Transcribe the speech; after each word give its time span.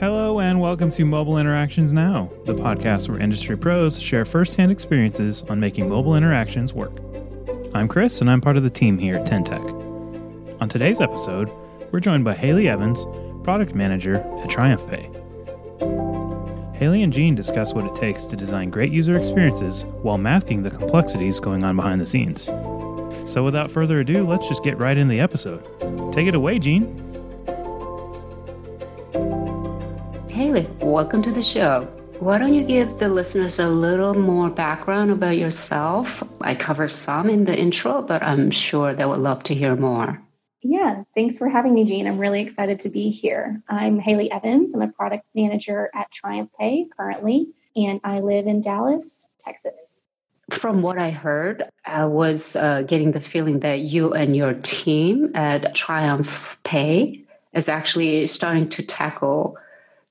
Hello, 0.00 0.40
and 0.40 0.58
welcome 0.62 0.88
to 0.92 1.04
Mobile 1.04 1.36
Interactions 1.36 1.92
Now, 1.92 2.32
the 2.46 2.54
podcast 2.54 3.10
where 3.10 3.20
industry 3.20 3.54
pros 3.54 4.00
share 4.00 4.24
firsthand 4.24 4.72
experiences 4.72 5.42
on 5.50 5.60
making 5.60 5.90
mobile 5.90 6.16
interactions 6.16 6.72
work. 6.72 6.92
I'm 7.74 7.86
Chris, 7.86 8.22
and 8.22 8.30
I'm 8.30 8.40
part 8.40 8.56
of 8.56 8.62
the 8.62 8.70
team 8.70 8.96
here 8.96 9.16
at 9.16 9.26
TenTech. 9.26 10.58
On 10.58 10.70
today's 10.70 11.02
episode, 11.02 11.52
we're 11.92 12.00
joined 12.00 12.24
by 12.24 12.32
Haley 12.32 12.66
Evans, 12.66 13.04
product 13.44 13.74
manager 13.74 14.16
at 14.16 14.48
TriumphPay. 14.48 15.16
Haley 16.76 17.02
and 17.02 17.12
Jean 17.12 17.34
discuss 17.34 17.74
what 17.74 17.84
it 17.84 17.94
takes 17.94 18.24
to 18.24 18.36
design 18.36 18.70
great 18.70 18.92
user 18.92 19.18
experiences 19.18 19.84
while 20.00 20.16
masking 20.16 20.62
the 20.62 20.70
complexities 20.70 21.40
going 21.40 21.62
on 21.62 21.76
behind 21.76 22.00
the 22.00 22.06
scenes. 22.06 22.44
So, 23.30 23.44
without 23.44 23.70
further 23.70 23.98
ado, 23.98 24.26
let's 24.26 24.48
just 24.48 24.64
get 24.64 24.78
right 24.78 24.96
in 24.96 25.08
the 25.08 25.20
episode. 25.20 25.62
Take 26.14 26.26
it 26.26 26.34
away, 26.34 26.58
Jean. 26.58 27.09
Haley, 30.50 30.68
welcome 30.80 31.22
to 31.22 31.30
the 31.30 31.44
show. 31.44 31.84
Why 32.18 32.36
don't 32.36 32.54
you 32.54 32.64
give 32.64 32.98
the 32.98 33.08
listeners 33.08 33.60
a 33.60 33.68
little 33.68 34.14
more 34.14 34.50
background 34.50 35.12
about 35.12 35.36
yourself? 35.36 36.24
I 36.40 36.56
covered 36.56 36.90
some 36.90 37.30
in 37.30 37.44
the 37.44 37.56
intro, 37.56 38.02
but 38.02 38.20
I'm 38.24 38.50
sure 38.50 38.92
they 38.92 39.04
would 39.04 39.20
love 39.20 39.44
to 39.44 39.54
hear 39.54 39.76
more. 39.76 40.20
Yeah, 40.60 41.04
thanks 41.14 41.38
for 41.38 41.48
having 41.48 41.72
me, 41.72 41.84
Jean. 41.84 42.08
I'm 42.08 42.18
really 42.18 42.42
excited 42.42 42.80
to 42.80 42.88
be 42.88 43.10
here. 43.10 43.62
I'm 43.68 44.00
Haley 44.00 44.28
Evans. 44.32 44.74
I'm 44.74 44.82
a 44.82 44.88
product 44.88 45.24
manager 45.36 45.88
at 45.94 46.10
Triumph 46.10 46.50
Pay 46.58 46.88
currently, 46.96 47.50
and 47.76 48.00
I 48.02 48.18
live 48.18 48.48
in 48.48 48.60
Dallas, 48.60 49.28
Texas. 49.38 50.02
From 50.50 50.82
what 50.82 50.98
I 50.98 51.10
heard, 51.10 51.62
I 51.86 52.06
was 52.06 52.56
uh, 52.56 52.82
getting 52.82 53.12
the 53.12 53.20
feeling 53.20 53.60
that 53.60 53.82
you 53.82 54.14
and 54.14 54.34
your 54.34 54.54
team 54.54 55.30
at 55.36 55.76
Triumph 55.76 56.58
Pay 56.64 57.24
is 57.52 57.68
actually 57.68 58.26
starting 58.26 58.68
to 58.70 58.82
tackle 58.82 59.56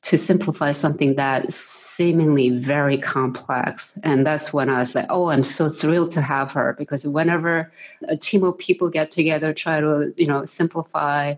to 0.02 0.17
simplify 0.17 0.72
something 0.72 1.16
that 1.16 1.52
seemingly 1.52 2.50
very 2.50 2.97
complex. 2.97 4.00
And 4.03 4.25
that's 4.25 4.53
when 4.53 4.69
I 4.69 4.80
was 4.80 4.95
like, 4.95 5.08
oh, 5.09 5.30
I'm 5.30 5.44
so 5.44 5.69
thrilled 5.69 6.11
to 6.11 6.22
have 6.22 6.52
her 6.52 6.73
because 6.78 7.05
whenever 7.05 7.72
a 8.08 8.16
team 8.16 8.44
of 8.44 8.58
people 8.58 8.89
get 8.89 9.11
together, 9.11 9.53
try 9.53 9.81
to, 9.81 10.14
you 10.16 10.25
know, 10.25 10.45
simplify 10.45 11.36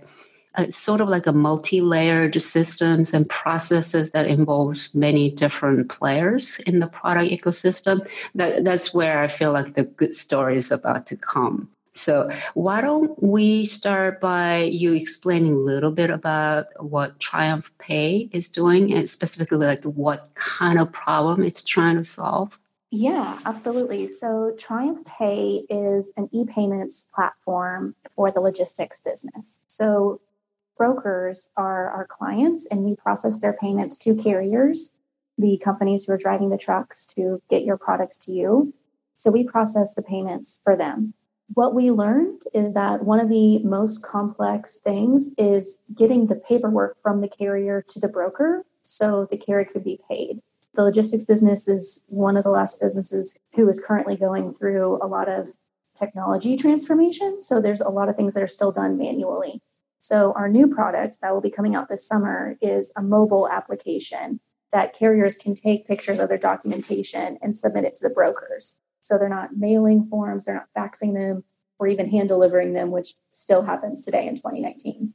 uh, 0.56 0.70
sort 0.70 1.02
of 1.02 1.08
like 1.08 1.28
a 1.28 1.32
multi-layered 1.32 2.42
systems 2.42 3.14
and 3.14 3.30
processes 3.30 4.12
that 4.12 4.28
involves 4.28 4.94
many 4.94 5.32
different 5.32 5.90
players 5.90 6.60
in 6.68 6.80
the 6.80 6.88
product 6.88 7.32
ecosystem, 7.32 8.06
that, 8.36 8.64
that's 8.66 8.94
where 8.94 9.24
I 9.24 9.28
feel 9.28 9.54
like 9.54 9.76
the 9.76 9.86
good 9.86 10.14
story 10.14 10.58
is 10.58 10.70
about 10.70 11.08
to 11.08 11.16
come. 11.16 11.70
So, 11.94 12.30
why 12.54 12.80
don't 12.80 13.22
we 13.22 13.66
start 13.66 14.22
by 14.22 14.64
you 14.64 14.94
explaining 14.94 15.54
a 15.54 15.58
little 15.58 15.92
bit 15.92 16.10
about 16.10 16.68
what 16.80 17.20
Triumph 17.20 17.72
Pay 17.80 18.30
is 18.32 18.48
doing 18.48 18.94
and 18.94 19.10
specifically 19.10 19.68
like 19.68 19.84
what 19.84 20.34
kind 20.34 20.80
of 20.80 20.92
problem 20.94 21.44
it's 21.44 21.64
trying 21.64 21.98
to 21.98 22.06
solve? 22.06 22.58
Yeah, 22.92 23.40
absolutely. 23.46 24.08
So, 24.08 24.54
Triumph 24.58 25.06
Pay 25.06 25.66
is 25.70 26.14
an 26.16 26.30
e 26.32 26.46
payments 26.46 27.08
platform 27.14 27.96
for 28.10 28.32
the 28.32 28.40
logistics 28.40 29.02
business. 29.02 29.60
So, 29.68 30.22
brokers 30.78 31.50
are 31.58 31.90
our 31.90 32.06
clients 32.06 32.68
and 32.68 32.84
we 32.84 32.96
process 32.96 33.40
their 33.40 33.54
payments 33.54 33.98
to 34.00 34.16
carriers, 34.16 34.92
the 35.38 35.58
companies 35.58 36.06
who 36.06 36.14
are 36.14 36.18
driving 36.18 36.52
the 36.52 36.58
trucks 36.58 37.06
to 37.08 37.42
get 37.50 37.66
your 37.66 37.78
products 37.78 38.18
to 38.20 38.32
you. 38.32 38.74
So, 39.16 39.30
we 39.30 39.44
process 39.44 39.94
the 39.94 40.02
payments 40.02 40.62
for 40.64 40.78
them 40.78 41.16
what 41.54 41.74
we 41.74 41.92
learned 41.92 42.44
is 42.54 42.74
that 42.74 43.04
one 43.04 43.20
of 43.20 43.30
the 43.30 43.60
most 43.60 44.04
complex 44.06 44.78
things 44.78 45.32
is 45.38 45.80
getting 45.94 46.28
the 46.28 46.36
paperwork 46.36 47.02
from 47.02 47.22
the 47.22 47.28
carrier 47.28 47.84
to 47.88 48.00
the 48.00 48.08
broker 48.08 48.66
so 48.86 49.28
the 49.30 49.38
carrier 49.38 49.66
could 49.66 49.84
be 49.84 50.00
paid. 50.10 50.40
The 50.74 50.84
logistics 50.84 51.26
business 51.26 51.68
is 51.68 52.02
one 52.08 52.38
of 52.38 52.44
the 52.44 52.50
last 52.50 52.80
businesses 52.80 53.38
who 53.56 53.68
is 53.68 53.84
currently 53.84 54.16
going 54.16 54.54
through 54.54 55.00
a 55.02 55.08
lot 55.08 55.28
of 55.28 55.54
technology 55.96 56.56
transformation. 56.56 57.42
So 57.42 57.60
there's 57.62 57.82
a 57.82 57.90
lot 57.90 58.08
of 58.08 58.16
things 58.16 58.34
that 58.34 58.44
are 58.44 58.48
still 58.48 58.72
done 58.72 58.98
manually. 58.98 59.62
So 60.00 60.34
our 60.34 60.48
new 60.48 60.68
product 60.68 61.20
that 61.22 61.34
will 61.34 61.42
be 61.42 61.52
coming 61.52 61.76
out 61.76 61.90
this 61.90 62.08
summer 62.08 62.58
is 62.62 62.94
a 62.96 63.04
mobile 63.04 63.50
application 63.50 64.40
that 64.72 64.94
carriers 64.98 65.36
can 65.36 65.54
take 65.54 65.86
pictures 65.86 66.18
of 66.18 66.30
their 66.30 66.38
documentation 66.38 67.38
and 67.42 67.58
submit 67.58 67.84
it 67.84 67.94
to 67.96 68.04
the 68.04 68.10
brokers. 68.10 68.78
So 69.02 69.18
they're 69.18 69.30
not 69.30 69.58
mailing 69.58 70.08
forms, 70.08 70.46
they're 70.46 70.56
not 70.56 70.70
faxing 70.78 71.14
them, 71.14 71.44
or 71.80 71.88
even 71.88 72.10
hand 72.10 72.30
delivering 72.30 72.74
them, 72.74 72.92
which 72.92 73.16
still 73.32 73.64
happens 73.64 74.06
today 74.06 74.28
in 74.28 74.36
2019. 74.36 75.14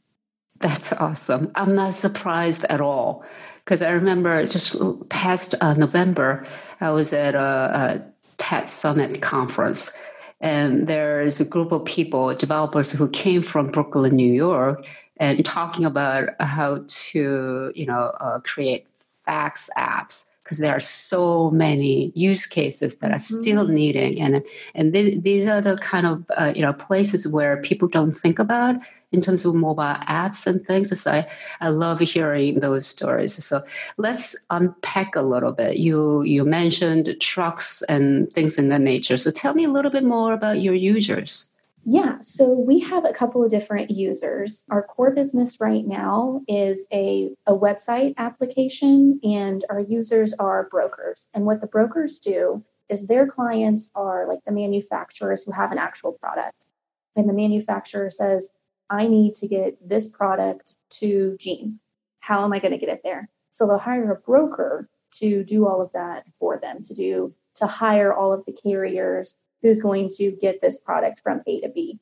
That's 0.58 0.92
awesome. 0.94 1.52
I'm 1.54 1.74
not 1.74 1.94
surprised 1.94 2.64
at 2.64 2.80
all 2.80 3.24
because 3.64 3.82
I 3.82 3.90
remember 3.90 4.46
just 4.46 4.76
past 5.08 5.54
uh, 5.60 5.74
November, 5.74 6.46
I 6.80 6.90
was 6.90 7.12
at 7.12 7.34
a, 7.34 7.40
a 7.40 8.12
TED 8.38 8.68
Summit 8.68 9.20
conference, 9.22 9.96
and 10.40 10.86
there's 10.86 11.40
a 11.40 11.44
group 11.44 11.72
of 11.72 11.84
people, 11.84 12.34
developers 12.34 12.92
who 12.92 13.08
came 13.10 13.42
from 13.42 13.70
Brooklyn, 13.70 14.14
New 14.14 14.32
York, 14.32 14.84
and 15.18 15.44
talking 15.44 15.84
about 15.84 16.28
how 16.40 16.84
to, 16.86 17.72
you 17.74 17.86
know, 17.86 18.12
uh, 18.20 18.40
create 18.40 18.86
fax 19.24 19.68
apps 19.76 20.26
because 20.46 20.58
there 20.58 20.74
are 20.74 20.80
so 20.80 21.50
many 21.50 22.12
use 22.14 22.46
cases 22.46 22.98
that 22.98 23.10
are 23.10 23.18
still 23.18 23.66
needing 23.66 24.20
and 24.20 24.44
and 24.76 24.94
th- 24.94 25.20
these 25.24 25.44
are 25.48 25.60
the 25.60 25.76
kind 25.78 26.06
of 26.06 26.24
uh, 26.38 26.52
you 26.54 26.62
know 26.62 26.72
places 26.72 27.26
where 27.26 27.56
people 27.62 27.88
don't 27.88 28.16
think 28.16 28.38
about 28.38 28.76
in 29.10 29.20
terms 29.20 29.44
of 29.44 29.54
mobile 29.54 29.96
apps 30.08 30.46
and 30.46 30.64
things. 30.66 31.00
So 31.00 31.10
I, 31.10 31.28
I 31.60 31.68
love 31.68 32.00
hearing 32.00 32.60
those 32.60 32.86
stories. 32.86 33.42
So 33.44 33.62
let's 33.96 34.36
unpack 34.50 35.16
a 35.16 35.22
little 35.22 35.52
bit. 35.52 35.78
You 35.78 36.22
you 36.22 36.44
mentioned 36.44 37.16
trucks 37.20 37.82
and 37.88 38.32
things 38.32 38.56
in 38.56 38.68
that 38.68 38.80
nature. 38.80 39.16
So 39.16 39.32
tell 39.32 39.54
me 39.54 39.64
a 39.64 39.70
little 39.70 39.90
bit 39.90 40.04
more 40.04 40.32
about 40.32 40.60
your 40.60 40.74
users 40.74 41.50
yeah, 41.88 42.18
so 42.20 42.52
we 42.52 42.80
have 42.80 43.04
a 43.04 43.12
couple 43.12 43.44
of 43.44 43.50
different 43.50 43.92
users. 43.92 44.64
Our 44.68 44.82
core 44.82 45.12
business 45.12 45.60
right 45.60 45.86
now 45.86 46.42
is 46.48 46.88
a, 46.92 47.30
a 47.46 47.54
website 47.54 48.14
application, 48.18 49.20
and 49.22 49.64
our 49.70 49.78
users 49.78 50.34
are 50.34 50.68
brokers. 50.68 51.28
And 51.32 51.44
what 51.44 51.60
the 51.60 51.68
brokers 51.68 52.18
do 52.18 52.64
is 52.88 53.06
their 53.06 53.28
clients 53.28 53.92
are 53.94 54.26
like 54.26 54.40
the 54.44 54.50
manufacturers 54.50 55.44
who 55.44 55.52
have 55.52 55.70
an 55.70 55.78
actual 55.78 56.14
product. 56.14 56.56
And 57.14 57.28
the 57.28 57.32
manufacturer 57.32 58.10
says, 58.10 58.48
I 58.90 59.06
need 59.06 59.36
to 59.36 59.46
get 59.46 59.78
this 59.88 60.08
product 60.08 60.78
to 60.98 61.36
Jean. 61.38 61.78
How 62.18 62.42
am 62.42 62.52
I 62.52 62.58
going 62.58 62.72
to 62.72 62.78
get 62.78 62.88
it 62.88 63.02
there? 63.04 63.30
So 63.52 63.64
they'll 63.64 63.78
hire 63.78 64.10
a 64.10 64.16
broker 64.16 64.88
to 65.18 65.44
do 65.44 65.68
all 65.68 65.80
of 65.80 65.92
that 65.92 66.26
for 66.36 66.58
them, 66.58 66.82
to 66.82 66.94
do 66.94 67.34
to 67.54 67.66
hire 67.66 68.12
all 68.12 68.32
of 68.32 68.44
the 68.44 68.52
carriers 68.52 69.34
who's 69.66 69.80
going 69.80 70.08
to 70.08 70.30
get 70.30 70.60
this 70.60 70.78
product 70.78 71.20
from 71.20 71.42
A 71.46 71.60
to 71.60 71.68
B. 71.68 71.98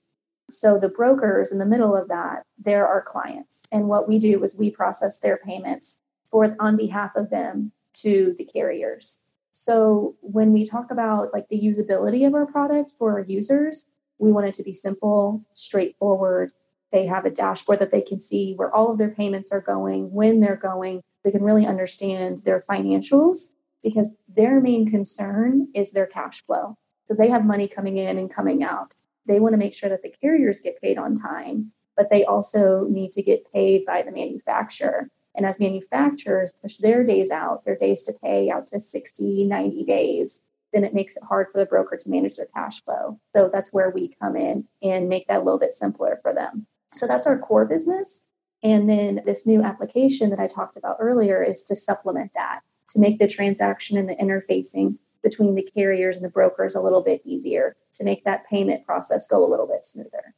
So 0.50 0.78
the 0.78 0.90
brokers 0.90 1.50
in 1.50 1.58
the 1.58 1.66
middle 1.66 1.96
of 1.96 2.08
that, 2.08 2.42
they're 2.62 2.86
our 2.86 3.00
clients. 3.00 3.64
And 3.72 3.88
what 3.88 4.06
we 4.06 4.18
do 4.18 4.44
is 4.44 4.54
we 4.54 4.70
process 4.70 5.18
their 5.18 5.38
payments 5.38 5.98
for 6.30 6.54
on 6.60 6.76
behalf 6.76 7.16
of 7.16 7.30
them 7.30 7.72
to 7.94 8.34
the 8.36 8.44
carriers. 8.44 9.18
So 9.52 10.16
when 10.20 10.52
we 10.52 10.66
talk 10.66 10.90
about 10.90 11.32
like 11.32 11.48
the 11.48 11.58
usability 11.58 12.26
of 12.26 12.34
our 12.34 12.44
product 12.44 12.92
for 12.98 13.12
our 13.12 13.20
users, 13.20 13.86
we 14.18 14.30
want 14.30 14.48
it 14.48 14.54
to 14.54 14.62
be 14.62 14.74
simple, 14.74 15.42
straightforward. 15.54 16.52
They 16.92 17.06
have 17.06 17.24
a 17.24 17.30
dashboard 17.30 17.78
that 17.78 17.92
they 17.92 18.02
can 18.02 18.20
see 18.20 18.52
where 18.52 18.72
all 18.74 18.90
of 18.90 18.98
their 18.98 19.08
payments 19.08 19.50
are 19.52 19.60
going, 19.60 20.12
when 20.12 20.40
they're 20.40 20.56
going. 20.56 21.02
They 21.24 21.30
can 21.30 21.42
really 21.42 21.66
understand 21.66 22.40
their 22.40 22.60
financials 22.60 23.48
because 23.82 24.16
their 24.28 24.60
main 24.60 24.90
concern 24.90 25.68
is 25.74 25.92
their 25.92 26.06
cash 26.06 26.44
flow 26.44 26.76
because 27.06 27.18
they 27.18 27.28
have 27.28 27.44
money 27.44 27.68
coming 27.68 27.98
in 27.98 28.18
and 28.18 28.34
coming 28.34 28.62
out. 28.62 28.94
They 29.26 29.40
want 29.40 29.52
to 29.52 29.58
make 29.58 29.74
sure 29.74 29.88
that 29.88 30.02
the 30.02 30.14
carriers 30.22 30.60
get 30.60 30.80
paid 30.80 30.98
on 30.98 31.14
time, 31.14 31.72
but 31.96 32.10
they 32.10 32.24
also 32.24 32.86
need 32.88 33.12
to 33.12 33.22
get 33.22 33.50
paid 33.52 33.84
by 33.84 34.02
the 34.02 34.12
manufacturer. 34.12 35.08
And 35.34 35.46
as 35.46 35.58
manufacturers 35.58 36.52
push 36.60 36.76
their 36.76 37.04
days 37.04 37.30
out, 37.30 37.64
their 37.64 37.76
days 37.76 38.02
to 38.04 38.12
pay 38.22 38.50
out 38.50 38.66
to 38.68 38.78
60, 38.78 39.44
90 39.44 39.84
days, 39.84 40.40
then 40.72 40.84
it 40.84 40.94
makes 40.94 41.16
it 41.16 41.22
hard 41.28 41.50
for 41.50 41.58
the 41.58 41.66
broker 41.66 41.96
to 41.96 42.10
manage 42.10 42.36
their 42.36 42.48
cash 42.54 42.82
flow. 42.84 43.18
So 43.34 43.48
that's 43.52 43.72
where 43.72 43.90
we 43.90 44.12
come 44.20 44.36
in 44.36 44.66
and 44.82 45.08
make 45.08 45.26
that 45.28 45.40
a 45.40 45.44
little 45.44 45.58
bit 45.58 45.72
simpler 45.72 46.18
for 46.22 46.34
them. 46.34 46.66
So 46.92 47.06
that's 47.06 47.26
our 47.26 47.38
core 47.38 47.64
business. 47.64 48.22
And 48.62 48.88
then 48.88 49.20
this 49.26 49.46
new 49.46 49.62
application 49.62 50.30
that 50.30 50.40
I 50.40 50.46
talked 50.46 50.76
about 50.76 50.96
earlier 50.98 51.42
is 51.42 51.62
to 51.64 51.76
supplement 51.76 52.32
that, 52.34 52.60
to 52.90 52.98
make 52.98 53.18
the 53.18 53.28
transaction 53.28 53.96
and 53.96 54.08
the 54.08 54.16
interfacing 54.16 54.96
between 55.24 55.56
the 55.56 55.68
carriers 55.74 56.16
and 56.16 56.24
the 56.24 56.30
brokers 56.30 56.76
a 56.76 56.80
little 56.80 57.02
bit 57.02 57.22
easier 57.24 57.74
to 57.94 58.04
make 58.04 58.24
that 58.24 58.46
payment 58.48 58.86
process 58.86 59.26
go 59.26 59.44
a 59.44 59.48
little 59.48 59.66
bit 59.66 59.84
smoother. 59.84 60.34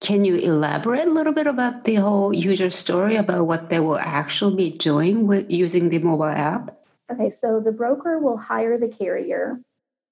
Can 0.00 0.24
you 0.24 0.34
elaborate 0.34 1.06
a 1.06 1.12
little 1.12 1.32
bit 1.32 1.46
about 1.46 1.84
the 1.84 1.94
whole 1.96 2.32
user 2.32 2.70
story 2.70 3.14
about 3.14 3.46
what 3.46 3.68
they 3.68 3.78
will 3.78 3.98
actually 3.98 4.56
be 4.56 4.76
doing 4.76 5.28
with 5.28 5.48
using 5.48 5.90
the 5.90 6.00
mobile 6.00 6.24
app? 6.24 6.76
Okay, 7.12 7.30
so 7.30 7.60
the 7.60 7.70
broker 7.70 8.18
will 8.18 8.38
hire 8.38 8.76
the 8.76 8.88
carrier 8.88 9.60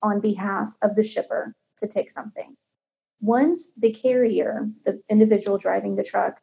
on 0.02 0.20
behalf 0.20 0.76
of 0.82 0.94
the 0.94 1.02
shipper 1.02 1.56
to 1.78 1.88
take 1.88 2.10
something. 2.10 2.56
Once 3.20 3.72
the 3.76 3.92
carrier, 3.92 4.70
the 4.84 5.02
individual 5.10 5.58
driving 5.58 5.96
the 5.96 6.04
truck, 6.04 6.40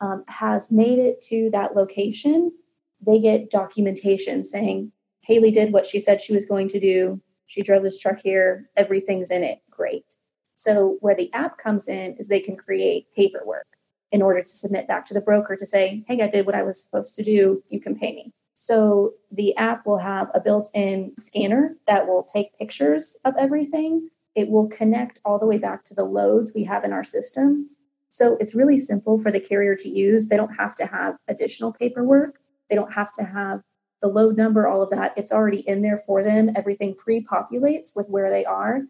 um, 0.00 0.24
has 0.28 0.72
made 0.72 0.98
it 0.98 1.20
to 1.22 1.50
that 1.52 1.76
location, 1.76 2.52
they 3.00 3.20
get 3.20 3.50
documentation 3.50 4.42
saying 4.42 4.92
Haley 5.28 5.50
did 5.50 5.74
what 5.74 5.84
she 5.84 6.00
said 6.00 6.22
she 6.22 6.32
was 6.32 6.46
going 6.46 6.68
to 6.68 6.80
do. 6.80 7.20
She 7.46 7.62
drove 7.62 7.82
this 7.82 8.00
truck 8.00 8.18
here. 8.24 8.70
Everything's 8.76 9.30
in 9.30 9.44
it. 9.44 9.60
Great. 9.70 10.16
So, 10.56 10.96
where 11.00 11.14
the 11.14 11.32
app 11.34 11.58
comes 11.58 11.86
in 11.86 12.16
is 12.18 12.28
they 12.28 12.40
can 12.40 12.56
create 12.56 13.14
paperwork 13.14 13.66
in 14.10 14.22
order 14.22 14.42
to 14.42 14.48
submit 14.48 14.88
back 14.88 15.04
to 15.04 15.14
the 15.14 15.20
broker 15.20 15.54
to 15.54 15.66
say, 15.66 16.02
hey, 16.08 16.22
I 16.22 16.28
did 16.28 16.46
what 16.46 16.54
I 16.54 16.62
was 16.62 16.82
supposed 16.82 17.14
to 17.16 17.22
do. 17.22 17.62
You 17.68 17.78
can 17.78 17.94
pay 17.94 18.14
me. 18.14 18.32
So, 18.54 19.14
the 19.30 19.54
app 19.56 19.86
will 19.86 19.98
have 19.98 20.30
a 20.34 20.40
built 20.40 20.70
in 20.74 21.12
scanner 21.18 21.76
that 21.86 22.08
will 22.08 22.22
take 22.22 22.58
pictures 22.58 23.18
of 23.26 23.34
everything. 23.38 24.08
It 24.34 24.48
will 24.48 24.68
connect 24.68 25.20
all 25.26 25.38
the 25.38 25.46
way 25.46 25.58
back 25.58 25.84
to 25.84 25.94
the 25.94 26.04
loads 26.04 26.52
we 26.54 26.64
have 26.64 26.84
in 26.84 26.92
our 26.94 27.04
system. 27.04 27.68
So, 28.08 28.38
it's 28.40 28.54
really 28.54 28.78
simple 28.78 29.18
for 29.18 29.30
the 29.30 29.40
carrier 29.40 29.76
to 29.76 29.88
use. 29.90 30.28
They 30.28 30.38
don't 30.38 30.56
have 30.56 30.74
to 30.76 30.86
have 30.86 31.16
additional 31.28 31.74
paperwork, 31.74 32.40
they 32.70 32.76
don't 32.76 32.94
have 32.94 33.12
to 33.12 33.24
have 33.24 33.60
the 34.00 34.08
load 34.08 34.36
number, 34.36 34.66
all 34.66 34.82
of 34.82 34.90
that, 34.90 35.12
it's 35.16 35.32
already 35.32 35.60
in 35.68 35.82
there 35.82 35.96
for 35.96 36.22
them. 36.22 36.50
Everything 36.54 36.94
pre 36.94 37.24
populates 37.24 37.96
with 37.96 38.08
where 38.08 38.30
they 38.30 38.44
are. 38.44 38.82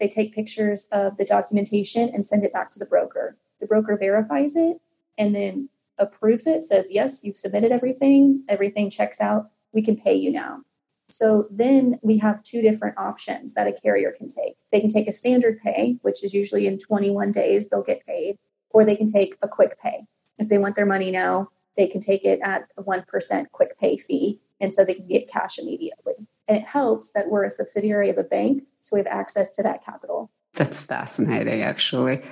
They 0.00 0.08
take 0.08 0.34
pictures 0.34 0.88
of 0.92 1.16
the 1.16 1.24
documentation 1.24 2.10
and 2.10 2.26
send 2.26 2.44
it 2.44 2.52
back 2.52 2.70
to 2.72 2.78
the 2.78 2.84
broker. 2.84 3.36
The 3.60 3.66
broker 3.66 3.96
verifies 3.96 4.56
it 4.56 4.80
and 5.16 5.34
then 5.34 5.68
approves 5.98 6.46
it, 6.46 6.62
says, 6.62 6.90
Yes, 6.90 7.24
you've 7.24 7.36
submitted 7.36 7.72
everything, 7.72 8.42
everything 8.48 8.90
checks 8.90 9.20
out, 9.20 9.50
we 9.72 9.82
can 9.82 9.96
pay 9.96 10.14
you 10.14 10.30
now. 10.30 10.62
So 11.08 11.46
then 11.50 12.00
we 12.02 12.18
have 12.18 12.42
two 12.42 12.60
different 12.60 12.98
options 12.98 13.54
that 13.54 13.68
a 13.68 13.72
carrier 13.72 14.12
can 14.12 14.28
take. 14.28 14.56
They 14.72 14.80
can 14.80 14.90
take 14.90 15.06
a 15.06 15.12
standard 15.12 15.60
pay, 15.60 15.98
which 16.02 16.24
is 16.24 16.34
usually 16.34 16.66
in 16.66 16.78
21 16.78 17.30
days, 17.30 17.68
they'll 17.68 17.82
get 17.82 18.04
paid, 18.04 18.38
or 18.70 18.84
they 18.84 18.96
can 18.96 19.06
take 19.06 19.36
a 19.40 19.48
quick 19.48 19.80
pay. 19.80 20.06
If 20.38 20.48
they 20.48 20.58
want 20.58 20.74
their 20.74 20.84
money 20.84 21.12
now, 21.12 21.50
they 21.76 21.86
can 21.86 22.00
take 22.00 22.24
it 22.24 22.40
at 22.42 22.68
a 22.76 22.82
1% 22.82 23.50
quick 23.52 23.78
pay 23.78 23.96
fee 23.96 24.40
and 24.60 24.72
so 24.72 24.84
they 24.84 24.94
can 24.94 25.06
get 25.06 25.28
cash 25.28 25.58
immediately. 25.58 26.14
And 26.48 26.58
it 26.58 26.64
helps 26.64 27.12
that 27.12 27.28
we're 27.28 27.44
a 27.44 27.50
subsidiary 27.50 28.10
of 28.10 28.18
a 28.18 28.24
bank, 28.24 28.64
so 28.82 28.96
we 28.96 29.00
have 29.00 29.06
access 29.06 29.50
to 29.52 29.62
that 29.62 29.84
capital. 29.84 30.30
That's 30.56 30.80
fascinating, 30.80 31.60
actually. 31.60 32.22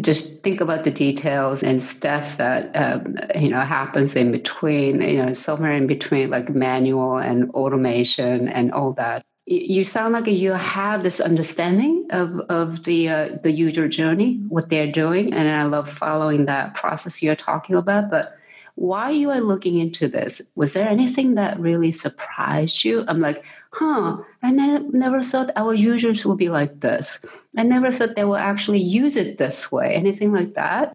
Just 0.00 0.42
think 0.44 0.60
about 0.60 0.84
the 0.84 0.92
details 0.92 1.62
and 1.62 1.82
steps 1.82 2.36
that 2.36 2.70
um, 2.76 3.16
you 3.34 3.48
know 3.48 3.60
happens 3.60 4.14
in 4.14 4.30
between. 4.30 5.00
You 5.00 5.26
know, 5.26 5.32
somewhere 5.32 5.72
in 5.72 5.88
between, 5.88 6.30
like 6.30 6.50
manual 6.50 7.18
and 7.18 7.50
automation 7.50 8.48
and 8.48 8.72
all 8.72 8.92
that. 8.92 9.24
You 9.46 9.82
sound 9.82 10.14
like 10.14 10.26
you 10.26 10.52
have 10.52 11.02
this 11.02 11.20
understanding 11.20 12.06
of 12.10 12.40
of 12.48 12.84
the 12.84 13.08
uh, 13.08 13.28
the 13.42 13.50
user 13.50 13.88
journey, 13.88 14.40
what 14.48 14.70
they're 14.70 14.92
doing, 14.92 15.32
and 15.32 15.48
I 15.48 15.64
love 15.64 15.90
following 15.90 16.46
that 16.46 16.74
process 16.74 17.22
you're 17.22 17.34
talking 17.34 17.74
about. 17.74 18.08
But 18.08 18.36
why 18.76 19.10
you 19.10 19.30
are 19.30 19.40
looking 19.40 19.78
into 19.78 20.08
this? 20.08 20.42
Was 20.56 20.72
there 20.72 20.88
anything 20.88 21.34
that 21.34 21.60
really 21.60 21.92
surprised 21.92 22.84
you? 22.84 23.04
I'm 23.06 23.20
like 23.20 23.44
huh 23.70 24.18
i 24.42 24.50
ne- 24.50 24.88
never 24.90 25.20
thought 25.22 25.50
our 25.56 25.74
users 25.74 26.24
would 26.24 26.38
be 26.38 26.48
like 26.48 26.80
this. 26.80 27.24
I 27.56 27.62
never 27.62 27.90
thought 27.90 28.16
they 28.16 28.24
will 28.24 28.36
actually 28.36 28.82
use 28.82 29.16
it 29.16 29.38
this 29.38 29.70
way 29.70 29.94
anything 29.94 30.32
like 30.32 30.54
that? 30.54 30.92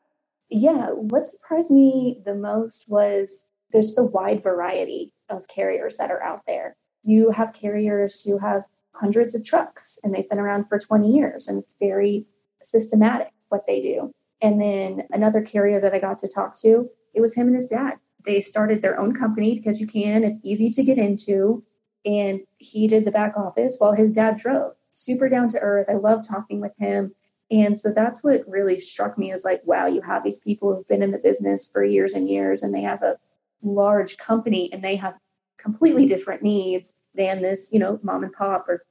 Yeah 0.50 0.88
what 0.90 1.26
surprised 1.26 1.72
me 1.72 2.22
the 2.26 2.36
most 2.36 2.86
was 2.90 3.46
there's 3.72 3.94
the 3.94 4.06
wide 4.06 4.44
variety 4.44 5.12
of 5.30 5.48
carriers 5.48 5.98
that 5.98 6.12
are 6.12 6.24
out 6.24 6.46
there. 6.48 6.76
You 7.04 7.32
have 7.32 7.54
carriers 7.54 8.24
who 8.24 8.40
have 8.40 8.66
hundreds 8.94 9.36
of 9.36 9.46
trucks 9.46 10.00
and 10.04 10.14
they've 10.14 10.30
been 10.30 10.40
around 10.40 10.68
for 10.68 10.78
20 10.78 11.08
years 11.08 11.48
and 11.48 11.60
it's 11.60 11.76
very 11.80 12.26
systematic 12.62 13.32
what 13.48 13.68
they 13.68 13.80
do. 13.80 14.12
And 14.42 14.62
then 14.62 15.08
another 15.12 15.42
carrier 15.42 15.80
that 15.80 15.94
i 15.94 16.00
got 16.00 16.18
to 16.20 16.28
talk 16.28 16.60
to 16.62 16.90
it 17.14 17.22
was 17.22 17.36
him 17.36 17.48
and 17.48 17.56
his 17.56 17.68
dad. 17.68 17.98
They 18.26 18.42
started 18.42 18.82
their 18.82 19.00
own 19.00 19.16
company 19.16 19.56
because 19.56 19.80
you 19.80 19.88
can, 19.88 20.24
it's 20.24 20.40
easy 20.44 20.70
to 20.72 20.84
get 20.84 20.98
into. 20.98 21.64
And 22.06 22.42
he 22.58 22.88
did 22.88 23.06
the 23.06 23.12
back 23.12 23.38
office 23.38 23.78
while 23.78 23.94
his 23.94 24.12
dad 24.12 24.38
drove. 24.38 24.74
Super 24.92 25.30
down 25.30 25.50
to 25.50 25.60
earth. 25.60 25.88
I 25.90 25.94
love 25.94 26.22
talking 26.28 26.60
with 26.60 26.74
him. 26.78 27.14
And 27.52 27.78
so 27.78 27.92
that's 27.94 28.24
what 28.24 28.48
really 28.48 28.80
struck 28.80 29.18
me 29.18 29.32
is 29.32 29.44
like, 29.44 29.62
wow, 29.66 29.88
you 29.88 30.02
have 30.02 30.24
these 30.24 30.40
people 30.40 30.76
who've 30.76 30.88
been 30.88 31.02
in 31.02 31.12
the 31.12 31.18
business 31.18 31.68
for 31.68 31.84
years 31.84 32.14
and 32.14 32.30
years, 32.30 32.62
and 32.62 32.74
they 32.74 32.82
have 32.82 33.02
a 33.02 33.18
large 33.64 34.18
company 34.18 34.72
and 34.72 34.84
they 34.84 34.96
have 34.98 35.18
completely 35.58 36.06
different 36.06 36.44
needs 36.44 36.94
than 37.16 37.42
this, 37.42 37.70
you 37.74 37.80
know, 37.80 38.00
mom 38.04 38.24
and 38.24 38.34
pop 38.34 38.70
or 38.70 38.86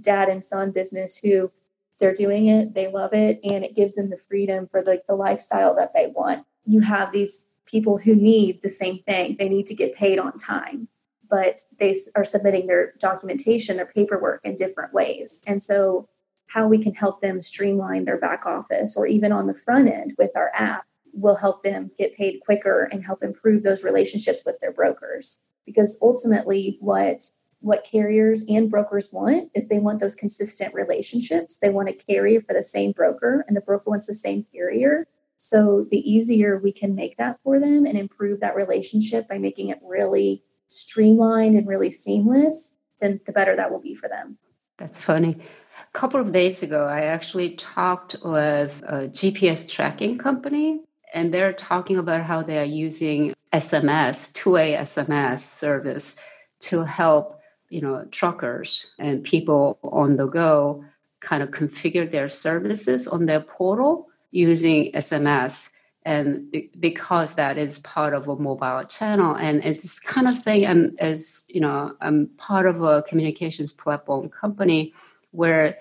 dad 0.00 0.28
and 0.28 0.42
son 0.42 0.70
business 0.70 1.18
who 1.18 1.50
they're 1.98 2.14
doing 2.14 2.46
it, 2.48 2.74
they 2.74 2.88
love 2.88 3.12
it, 3.12 3.38
and 3.44 3.64
it 3.64 3.74
gives 3.74 3.94
them 3.94 4.10
the 4.10 4.16
freedom 4.16 4.66
for 4.68 4.82
like 4.82 5.06
the 5.06 5.14
lifestyle 5.14 5.74
that 5.76 5.92
they 5.94 6.08
want. 6.08 6.44
You 6.66 6.80
have 6.80 7.12
these 7.12 7.46
people 7.66 7.98
who 7.98 8.14
need 8.14 8.62
the 8.62 8.68
same 8.68 8.98
thing. 8.98 9.36
They 9.38 9.48
need 9.48 9.66
to 9.66 9.74
get 9.74 9.94
paid 9.94 10.18
on 10.18 10.36
time, 10.38 10.88
but 11.28 11.64
they 11.78 11.94
are 12.14 12.24
submitting 12.24 12.66
their 12.66 12.94
documentation, 12.98 13.76
their 13.76 13.86
paperwork 13.86 14.40
in 14.44 14.56
different 14.56 14.92
ways. 14.92 15.42
And 15.46 15.62
so, 15.62 16.08
how 16.48 16.68
we 16.68 16.78
can 16.78 16.94
help 16.94 17.22
them 17.22 17.40
streamline 17.40 18.04
their 18.04 18.18
back 18.18 18.44
office 18.44 18.96
or 18.96 19.06
even 19.06 19.32
on 19.32 19.46
the 19.46 19.54
front 19.54 19.88
end 19.88 20.14
with 20.18 20.30
our 20.36 20.52
app 20.54 20.84
will 21.14 21.36
help 21.36 21.62
them 21.62 21.90
get 21.96 22.14
paid 22.16 22.40
quicker 22.44 22.88
and 22.92 23.04
help 23.04 23.22
improve 23.22 23.62
those 23.62 23.82
relationships 23.82 24.42
with 24.44 24.60
their 24.60 24.72
brokers. 24.72 25.38
Because 25.64 25.98
ultimately, 26.02 26.76
what 26.80 27.30
what 27.60 27.88
carriers 27.90 28.44
and 28.46 28.70
brokers 28.70 29.10
want 29.10 29.50
is 29.54 29.68
they 29.68 29.78
want 29.78 29.98
those 29.98 30.14
consistent 30.14 30.74
relationships. 30.74 31.56
They 31.56 31.70
want 31.70 31.88
a 31.88 31.94
carrier 31.94 32.42
for 32.42 32.52
the 32.52 32.62
same 32.62 32.92
broker, 32.92 33.42
and 33.48 33.56
the 33.56 33.62
broker 33.62 33.88
wants 33.88 34.06
the 34.06 34.12
same 34.12 34.44
carrier. 34.52 35.06
So 35.44 35.86
the 35.90 35.98
easier 36.10 36.58
we 36.58 36.72
can 36.72 36.94
make 36.94 37.18
that 37.18 37.38
for 37.44 37.60
them 37.60 37.84
and 37.84 37.98
improve 37.98 38.40
that 38.40 38.56
relationship 38.56 39.28
by 39.28 39.36
making 39.36 39.68
it 39.68 39.78
really 39.82 40.42
streamlined 40.68 41.54
and 41.54 41.68
really 41.68 41.90
seamless, 41.90 42.72
then 43.02 43.20
the 43.26 43.32
better 43.32 43.54
that 43.54 43.70
will 43.70 43.78
be 43.78 43.94
for 43.94 44.08
them. 44.08 44.38
That's 44.78 45.02
funny. 45.02 45.36
A 45.82 45.98
couple 45.98 46.18
of 46.18 46.32
days 46.32 46.62
ago, 46.62 46.84
I 46.84 47.02
actually 47.02 47.56
talked 47.56 48.16
with 48.24 48.82
a 48.86 49.08
GPS 49.08 49.68
tracking 49.68 50.16
company, 50.16 50.80
and 51.12 51.34
they're 51.34 51.52
talking 51.52 51.98
about 51.98 52.22
how 52.22 52.42
they 52.42 52.56
are 52.56 52.64
using 52.64 53.34
SMS, 53.52 54.32
two-way 54.32 54.72
SMS 54.80 55.40
service 55.40 56.16
to 56.60 56.84
help, 56.84 57.38
you 57.68 57.82
know, 57.82 58.06
truckers 58.10 58.86
and 58.98 59.22
people 59.22 59.78
on 59.82 60.16
the 60.16 60.26
go 60.26 60.86
kind 61.20 61.42
of 61.42 61.50
configure 61.50 62.10
their 62.10 62.30
services 62.30 63.06
on 63.06 63.26
their 63.26 63.40
portal 63.40 64.08
using 64.34 64.92
SMS 64.92 65.70
and 66.04 66.54
because 66.78 67.36
that 67.36 67.56
is 67.56 67.78
part 67.80 68.14
of 68.14 68.28
a 68.28 68.36
mobile 68.36 68.84
channel 68.84 69.34
and 69.34 69.64
it's 69.64 69.82
this 69.82 69.98
kind 69.98 70.28
of 70.28 70.38
thing 70.42 70.66
i'm 70.66 70.94
as 70.98 71.42
you 71.48 71.60
know 71.60 71.94
i'm 72.00 72.28
part 72.36 72.66
of 72.66 72.82
a 72.82 73.02
communications 73.02 73.72
platform 73.72 74.28
company 74.28 74.92
where 75.30 75.78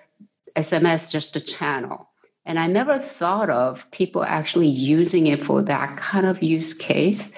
sms 0.58 1.12
just 1.12 1.36
a 1.36 1.42
channel. 1.42 2.10
And 2.46 2.60
i 2.60 2.68
never 2.68 3.00
thought 3.00 3.50
of 3.50 3.90
people 3.92 4.24
actually 4.24 4.68
using 4.68 5.28
it 5.28 5.44
for 5.44 5.62
that 5.64 5.98
kind 5.98 6.26
of 6.26 6.44
use 6.44 6.74
case. 6.74 7.32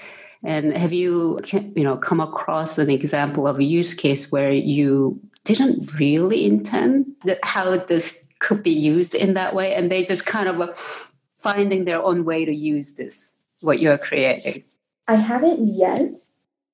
And 0.44 0.76
have 0.78 0.94
you 0.94 1.40
you 1.52 1.84
know 1.84 1.98
come 1.98 2.20
across 2.20 2.78
an 2.78 2.90
example 2.90 3.48
of 3.48 3.60
a 3.60 3.64
use 3.64 3.94
case 3.94 4.32
where 4.32 4.52
you 4.52 5.20
didn't 5.44 6.00
really 6.00 6.46
intend 6.46 7.14
that 7.26 7.40
how 7.44 7.78
this 7.78 8.26
could 8.40 8.64
be 8.64 8.72
used 8.72 9.14
in 9.14 9.36
that 9.36 9.54
way? 9.54 9.76
And 9.76 9.92
they 9.92 10.04
just 10.04 10.26
kind 10.26 10.50
of 10.50 11.08
finding 11.46 11.86
their 11.86 12.02
own 12.02 12.26
way 12.26 12.44
to 12.44 12.54
use 12.54 12.96
this, 12.96 13.36
what 13.62 13.80
you're 13.80 14.00
creating? 14.00 14.64
I 15.08 15.18
haven't 15.18 15.70
yet. 15.78 16.16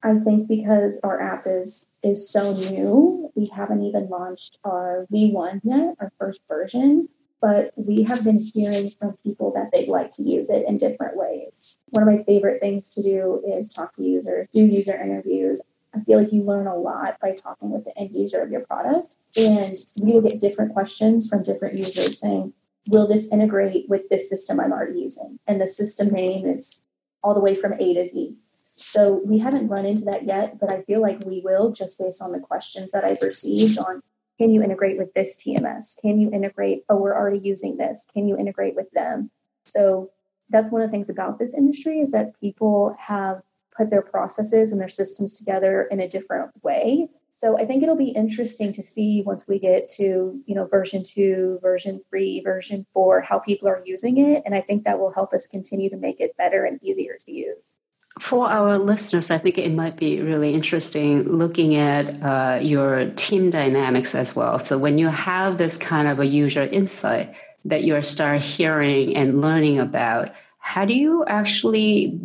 I 0.02 0.18
think 0.18 0.48
because 0.48 1.00
our 1.04 1.22
app 1.22 1.42
is 1.46 1.88
is 2.02 2.28
so 2.28 2.54
new, 2.54 3.30
we 3.36 3.48
haven't 3.54 3.84
even 3.84 4.08
launched 4.10 4.58
our 4.64 5.06
V1 5.14 5.60
yet, 5.64 5.96
our 6.00 6.12
first 6.18 6.42
version. 6.48 7.10
But 7.42 7.74
we 7.76 8.04
have 8.04 8.24
been 8.24 8.40
hearing 8.54 8.90
from 8.90 9.18
people 9.18 9.52
that 9.56 9.72
they'd 9.74 9.90
like 9.90 10.12
to 10.12 10.24
use 10.24 10.50
it 10.50 10.64
in 10.68 10.78
different 10.78 11.18
ways. 11.18 11.80
One 11.90 12.08
of 12.08 12.14
my 12.14 12.24
favorite 12.24 12.62
things 12.62 12.88
to 12.92 13.02
do 13.02 13.42
is 13.46 13.68
talk 13.68 13.94
to 13.94 14.04
users, 14.04 14.48
do 14.48 14.64
user 14.64 14.96
interviews. 14.96 15.60
I 15.94 16.00
feel 16.02 16.20
like 16.20 16.32
you 16.32 16.44
learn 16.44 16.68
a 16.68 16.78
lot 16.78 17.18
by 17.20 17.32
talking 17.34 17.72
with 17.72 17.84
the 17.84 17.98
end 17.98 18.12
user 18.16 18.42
of 18.42 18.52
your 18.52 18.62
product. 18.62 19.16
And 19.36 19.74
we 20.04 20.14
will 20.14 20.22
get 20.22 20.40
different 20.40 20.74
questions 20.74 21.28
from 21.28 21.44
different 21.44 21.78
users 21.78 22.20
saying, 22.20 22.54
will 22.88 23.08
this 23.08 23.32
integrate 23.32 23.88
with 23.90 24.10
this 24.10 24.30
system 24.30 24.60
I'm 24.60 24.72
already 24.72 25.02
using? 25.02 25.40
And 25.48 25.62
the 25.62 25.68
system 25.68 26.10
name 26.10 26.46
is 26.46 26.82
all 27.24 27.34
the 27.34 27.40
way 27.40 27.56
from 27.56 27.74
A 27.74 27.94
to 27.94 28.04
Z. 28.04 28.30
So 28.32 29.22
we 29.26 29.38
haven't 29.38 29.68
run 29.68 29.86
into 29.86 30.04
that 30.06 30.26
yet, 30.26 30.60
but 30.60 30.72
I 30.72 30.82
feel 30.82 31.02
like 31.02 31.26
we 31.26 31.42
will 31.42 31.72
just 31.72 32.00
based 32.00 32.22
on 32.22 32.32
the 32.32 32.40
questions 32.40 32.92
that 32.92 33.04
I've 33.04 33.22
received 33.22 33.78
on 33.80 34.02
can 34.38 34.50
you 34.52 34.64
integrate 34.64 34.98
with 34.98 35.14
this 35.14 35.38
TMS? 35.38 35.96
Can 36.02 36.20
you 36.20 36.32
integrate? 36.32 36.84
Oh, 36.90 36.96
we're 36.96 37.16
already 37.16 37.38
using 37.38 37.78
this. 37.78 38.08
Can 38.12 38.28
you 38.28 38.36
integrate 38.36 38.76
with 38.76 38.90
them? 38.90 39.30
So 39.66 40.10
that's 40.50 40.72
one 40.72 40.82
of 40.82 40.88
the 40.88 40.92
things 40.92 41.12
about 41.12 41.38
this 41.38 41.54
industry 41.54 42.00
is 42.00 42.12
that 42.12 42.40
people 42.40 42.96
have 42.98 43.44
put 43.78 43.92
their 43.92 44.02
processes 44.02 44.72
and 44.72 44.82
their 44.82 44.90
systems 44.90 45.38
together 45.38 45.84
in 45.84 46.00
a 46.00 46.10
different 46.10 46.52
way 46.64 47.10
so 47.32 47.58
I 47.58 47.66
think 47.66 47.82
it'll 47.82 47.96
be 47.96 48.10
interesting 48.10 48.72
to 48.74 48.84
see 48.84 49.24
once 49.26 49.48
we 49.48 49.58
get 49.58 49.90
to, 49.98 50.42
you 50.46 50.56
know, 50.56 50.66
version 50.66 51.04
two, 51.04 51.60
version 51.62 52.02
three, 52.10 52.42
version 52.42 52.86
four, 52.94 53.22
how 53.22 53.40
people 53.40 53.68
are 53.68 53.82
using 53.86 54.18
it. 54.18 54.44
And 54.46 54.54
I 54.54 54.62
think 54.62 54.84
that 54.84 55.00
will 55.00 55.12
help 55.12 55.34
us 55.34 55.48
continue 55.48 55.90
to 55.90 55.98
make 55.98 56.20
it 56.20 56.38
better 56.38 56.66
and 56.66 56.82
easier 56.84 57.18
to 57.26 57.32
use. 57.32 57.78
For 58.20 58.50
our 58.50 58.78
listeners, 58.78 59.32
I 59.32 59.38
think 59.38 59.58
it 59.58 59.72
might 59.72 59.96
be 59.96 60.22
really 60.22 60.54
interesting 60.54 61.24
looking 61.24 61.76
at 61.76 62.22
uh, 62.22 62.60
your 62.62 63.10
team 63.12 63.50
dynamics 63.50 64.14
as 64.14 64.36
well. 64.36 64.60
So 64.60 64.78
when 64.78 64.98
you 64.98 65.08
have 65.08 65.58
this 65.58 65.78
kind 65.78 66.10
of 66.10 66.20
a 66.20 66.26
user 66.26 66.64
insight 66.64 67.34
that 67.64 67.84
you 67.84 68.00
start 68.02 68.42
hearing 68.42 69.16
and 69.16 69.40
learning 69.40 69.80
about, 69.80 70.34
how 70.60 70.84
do 70.84 70.94
you 70.94 71.24
actually 71.26 72.20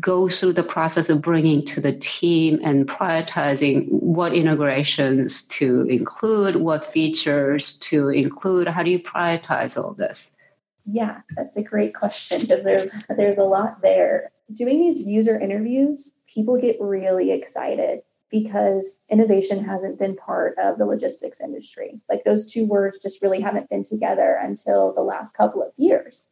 go 0.00 0.28
through 0.28 0.52
the 0.52 0.62
process 0.62 1.08
of 1.08 1.22
bringing 1.22 1.64
to 1.66 1.80
the 1.80 1.92
team 1.92 2.60
and 2.62 2.86
prioritizing 2.86 3.88
what 3.90 4.34
integrations 4.34 5.46
to 5.48 5.82
include, 5.88 6.56
what 6.56 6.84
features 6.84 7.78
to 7.78 8.08
include? 8.08 8.68
How 8.68 8.82
do 8.82 8.90
you 8.90 8.98
prioritize 8.98 9.82
all 9.82 9.94
this? 9.94 10.36
Yeah, 10.86 11.20
that's 11.36 11.56
a 11.56 11.64
great 11.64 11.94
question 11.94 12.40
because 12.40 12.64
there's 12.64 13.06
there's 13.16 13.38
a 13.38 13.44
lot 13.44 13.80
there. 13.82 14.30
Doing 14.52 14.80
these 14.80 15.00
user 15.00 15.38
interviews, 15.38 16.12
people 16.26 16.60
get 16.60 16.76
really 16.78 17.30
excited 17.30 18.00
because 18.30 19.00
innovation 19.08 19.64
hasn't 19.64 19.98
been 19.98 20.16
part 20.16 20.58
of 20.58 20.76
the 20.76 20.84
logistics 20.84 21.40
industry. 21.40 22.00
Like 22.10 22.24
those 22.24 22.52
two 22.52 22.66
words 22.66 22.98
just 22.98 23.22
really 23.22 23.40
haven't 23.40 23.70
been 23.70 23.82
together 23.84 24.38
until 24.42 24.92
the 24.92 25.02
last 25.02 25.36
couple 25.36 25.62
of 25.62 25.72
years. 25.76 26.28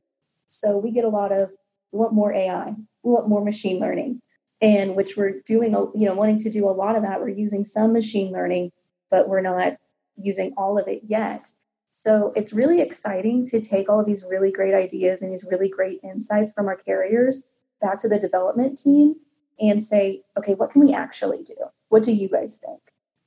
So 0.49 0.76
we 0.76 0.90
get 0.90 1.04
a 1.04 1.09
lot 1.09 1.33
of 1.33 1.52
we 1.92 2.00
want 2.00 2.12
more 2.12 2.35
AI, 2.35 2.75
want 3.02 3.28
more 3.28 3.44
machine 3.44 3.80
learning, 3.80 4.21
and 4.61 4.94
which 4.94 5.16
we're 5.16 5.40
doing, 5.47 5.73
you 5.73 6.06
know, 6.06 6.14
wanting 6.14 6.38
to 6.38 6.50
do 6.50 6.68
a 6.68 6.71
lot 6.71 6.97
of 6.97 7.02
that. 7.02 7.21
We're 7.21 7.28
using 7.28 7.64
some 7.64 7.92
machine 7.92 8.32
learning, 8.32 8.73
but 9.11 9.28
we're 9.28 9.40
not 9.40 9.76
using 10.16 10.52
all 10.56 10.78
of 10.78 10.88
it 10.88 11.02
yet. 11.04 11.49
So 11.90 12.32
it's 12.35 12.52
really 12.52 12.80
exciting 12.80 13.44
to 13.47 13.61
take 13.61 13.88
all 13.88 14.00
of 14.00 14.06
these 14.06 14.25
really 14.28 14.50
great 14.50 14.73
ideas 14.73 15.21
and 15.21 15.30
these 15.30 15.44
really 15.49 15.68
great 15.68 16.00
insights 16.02 16.52
from 16.52 16.66
our 16.66 16.76
carriers 16.76 17.42
back 17.80 17.99
to 18.00 18.09
the 18.09 18.18
development 18.18 18.78
team 18.78 19.16
and 19.61 19.82
say, 19.82 20.23
okay, 20.38 20.54
what 20.54 20.71
can 20.71 20.87
we 20.87 20.94
actually 20.94 21.42
do? 21.42 21.54
What 21.88 22.02
do 22.02 22.12
you 22.12 22.28
guys 22.28 22.59
think? 22.59 22.80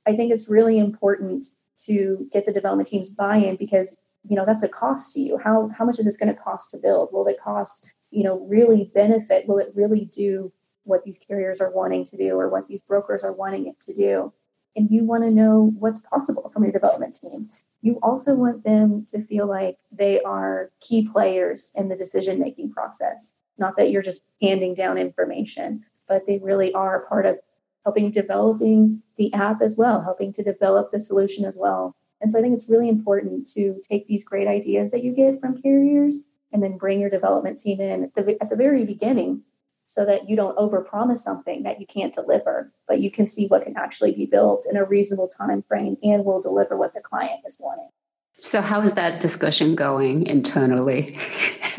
I 0.06 0.16
think 0.16 0.32
it's 0.32 0.48
really 0.48 0.78
important 0.78 1.46
to 1.84 2.28
get 2.32 2.46
the 2.46 2.52
development 2.52 2.88
team's 2.88 3.10
buy-in 3.10 3.56
because 3.56 3.96
you 4.28 4.36
know 4.36 4.44
that's 4.44 4.62
a 4.62 4.68
cost 4.68 5.14
to 5.14 5.20
you. 5.20 5.38
How 5.38 5.68
how 5.76 5.84
much 5.84 5.98
is 5.98 6.04
this 6.04 6.16
going 6.16 6.34
to 6.34 6.40
cost 6.40 6.70
to 6.70 6.78
build? 6.78 7.10
Will 7.12 7.26
it 7.26 7.40
cost 7.42 7.94
you 8.10 8.24
know 8.24 8.46
really 8.48 8.90
benefit? 8.94 9.46
Will 9.46 9.58
it 9.58 9.72
really 9.74 10.06
do 10.06 10.52
what 10.84 11.04
these 11.04 11.18
carriers 11.18 11.60
are 11.60 11.70
wanting 11.70 12.04
to 12.04 12.16
do 12.16 12.38
or 12.38 12.48
what 12.48 12.66
these 12.66 12.82
brokers 12.82 13.24
are 13.24 13.32
wanting 13.32 13.66
it 13.66 13.80
to 13.80 13.92
do? 13.92 14.32
and 14.76 14.90
you 14.90 15.04
want 15.04 15.24
to 15.24 15.30
know 15.30 15.72
what's 15.78 16.00
possible 16.00 16.48
from 16.48 16.62
your 16.62 16.72
development 16.72 17.18
team. 17.20 17.46
You 17.80 17.98
also 18.02 18.34
want 18.34 18.62
them 18.62 19.06
to 19.10 19.22
feel 19.22 19.46
like 19.46 19.78
they 19.90 20.20
are 20.22 20.70
key 20.80 21.08
players 21.08 21.72
in 21.74 21.88
the 21.88 21.96
decision 21.96 22.38
making 22.38 22.72
process, 22.72 23.32
not 23.58 23.76
that 23.78 23.90
you're 23.90 24.02
just 24.02 24.22
handing 24.42 24.74
down 24.74 24.98
information, 24.98 25.84
but 26.06 26.26
they 26.26 26.38
really 26.38 26.72
are 26.74 27.06
part 27.06 27.26
of 27.26 27.38
helping 27.84 28.10
developing 28.10 29.02
the 29.16 29.32
app 29.32 29.62
as 29.62 29.76
well, 29.76 30.02
helping 30.02 30.32
to 30.32 30.42
develop 30.42 30.92
the 30.92 30.98
solution 30.98 31.44
as 31.44 31.56
well. 31.58 31.96
And 32.20 32.32
so 32.32 32.38
I 32.38 32.42
think 32.42 32.54
it's 32.54 32.68
really 32.68 32.88
important 32.88 33.46
to 33.48 33.80
take 33.88 34.06
these 34.06 34.24
great 34.24 34.48
ideas 34.48 34.90
that 34.90 35.04
you 35.04 35.12
get 35.12 35.40
from 35.40 35.60
carriers 35.60 36.20
and 36.52 36.62
then 36.62 36.78
bring 36.78 37.00
your 37.00 37.10
development 37.10 37.58
team 37.58 37.80
in 37.80 38.04
at 38.04 38.14
the, 38.14 38.36
at 38.40 38.48
the 38.48 38.56
very 38.56 38.84
beginning 38.84 39.42
so 39.84 40.04
that 40.04 40.28
you 40.28 40.34
don't 40.34 40.56
overpromise 40.56 41.18
something 41.18 41.62
that 41.62 41.80
you 41.80 41.86
can't 41.86 42.12
deliver 42.12 42.72
but 42.88 43.00
you 43.00 43.10
can 43.10 43.26
see 43.26 43.46
what 43.46 43.62
can 43.62 43.76
actually 43.76 44.12
be 44.12 44.26
built 44.26 44.66
in 44.68 44.76
a 44.76 44.84
reasonable 44.84 45.28
time 45.28 45.62
frame 45.62 45.96
and 46.02 46.24
will 46.24 46.40
deliver 46.40 46.76
what 46.76 46.92
the 46.94 47.00
client 47.00 47.40
is 47.46 47.56
wanting. 47.60 47.88
So 48.38 48.60
how 48.60 48.82
is 48.82 48.94
that 48.94 49.20
discussion 49.20 49.74
going 49.74 50.26
internally? 50.26 51.18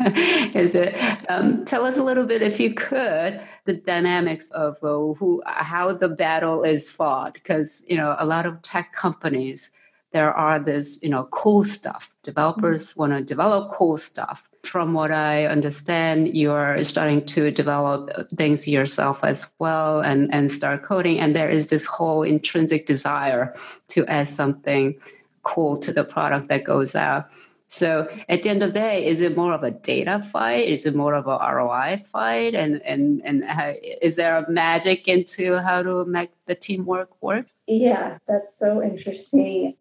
Is 0.54 0.74
it 0.74 0.96
um, 1.28 1.64
tell 1.64 1.84
us 1.84 1.96
a 1.98 2.02
little 2.02 2.26
bit 2.26 2.42
if 2.42 2.58
you 2.58 2.74
could 2.74 3.40
the 3.64 3.74
dynamics 3.74 4.50
of 4.50 4.76
uh, 4.82 5.14
who 5.14 5.40
how 5.46 5.92
the 5.92 6.08
battle 6.08 6.64
is 6.64 6.88
fought 6.88 7.34
because 7.34 7.84
you 7.88 7.96
know 7.96 8.16
a 8.18 8.26
lot 8.26 8.44
of 8.44 8.60
tech 8.62 8.92
companies 8.92 9.70
there 10.12 10.32
are 10.32 10.58
this 10.58 10.98
you 11.02 11.08
know 11.08 11.24
cool 11.30 11.64
stuff 11.64 12.14
developers 12.22 12.90
mm-hmm. 12.90 13.00
want 13.00 13.12
to 13.12 13.22
develop 13.22 13.72
cool 13.72 13.96
stuff 13.96 14.48
from 14.64 14.92
what 14.92 15.10
I 15.10 15.46
understand, 15.46 16.36
you're 16.36 16.82
starting 16.84 17.24
to 17.26 17.50
develop 17.50 18.10
things 18.36 18.68
yourself 18.68 19.24
as 19.24 19.50
well 19.58 20.00
and, 20.00 20.32
and 20.32 20.52
start 20.52 20.82
coding. 20.82 21.18
And 21.18 21.34
there 21.34 21.50
is 21.50 21.68
this 21.68 21.86
whole 21.86 22.22
intrinsic 22.22 22.86
desire 22.86 23.54
to 23.88 24.06
add 24.06 24.28
something 24.28 24.94
cool 25.42 25.78
to 25.78 25.92
the 25.92 26.04
product 26.04 26.48
that 26.48 26.64
goes 26.64 26.94
out. 26.94 27.28
So 27.70 28.08
at 28.28 28.42
the 28.42 28.48
end 28.48 28.62
of 28.62 28.72
the 28.72 28.80
day, 28.80 29.06
is 29.06 29.20
it 29.20 29.36
more 29.36 29.52
of 29.52 29.62
a 29.62 29.70
data 29.70 30.22
fight? 30.22 30.68
Is 30.68 30.86
it 30.86 30.94
more 30.94 31.14
of 31.14 31.26
a 31.26 31.36
ROI 31.36 32.04
fight? 32.10 32.54
And 32.54 32.80
and 32.82 33.20
and 33.26 33.44
how, 33.44 33.74
is 34.00 34.16
there 34.16 34.38
a 34.38 34.50
magic 34.50 35.06
into 35.06 35.58
how 35.58 35.82
to 35.82 36.06
make 36.06 36.30
the 36.46 36.54
teamwork 36.54 37.10
work? 37.22 37.46
Yeah, 37.66 38.18
that's 38.26 38.58
so 38.58 38.82
interesting. 38.82 39.76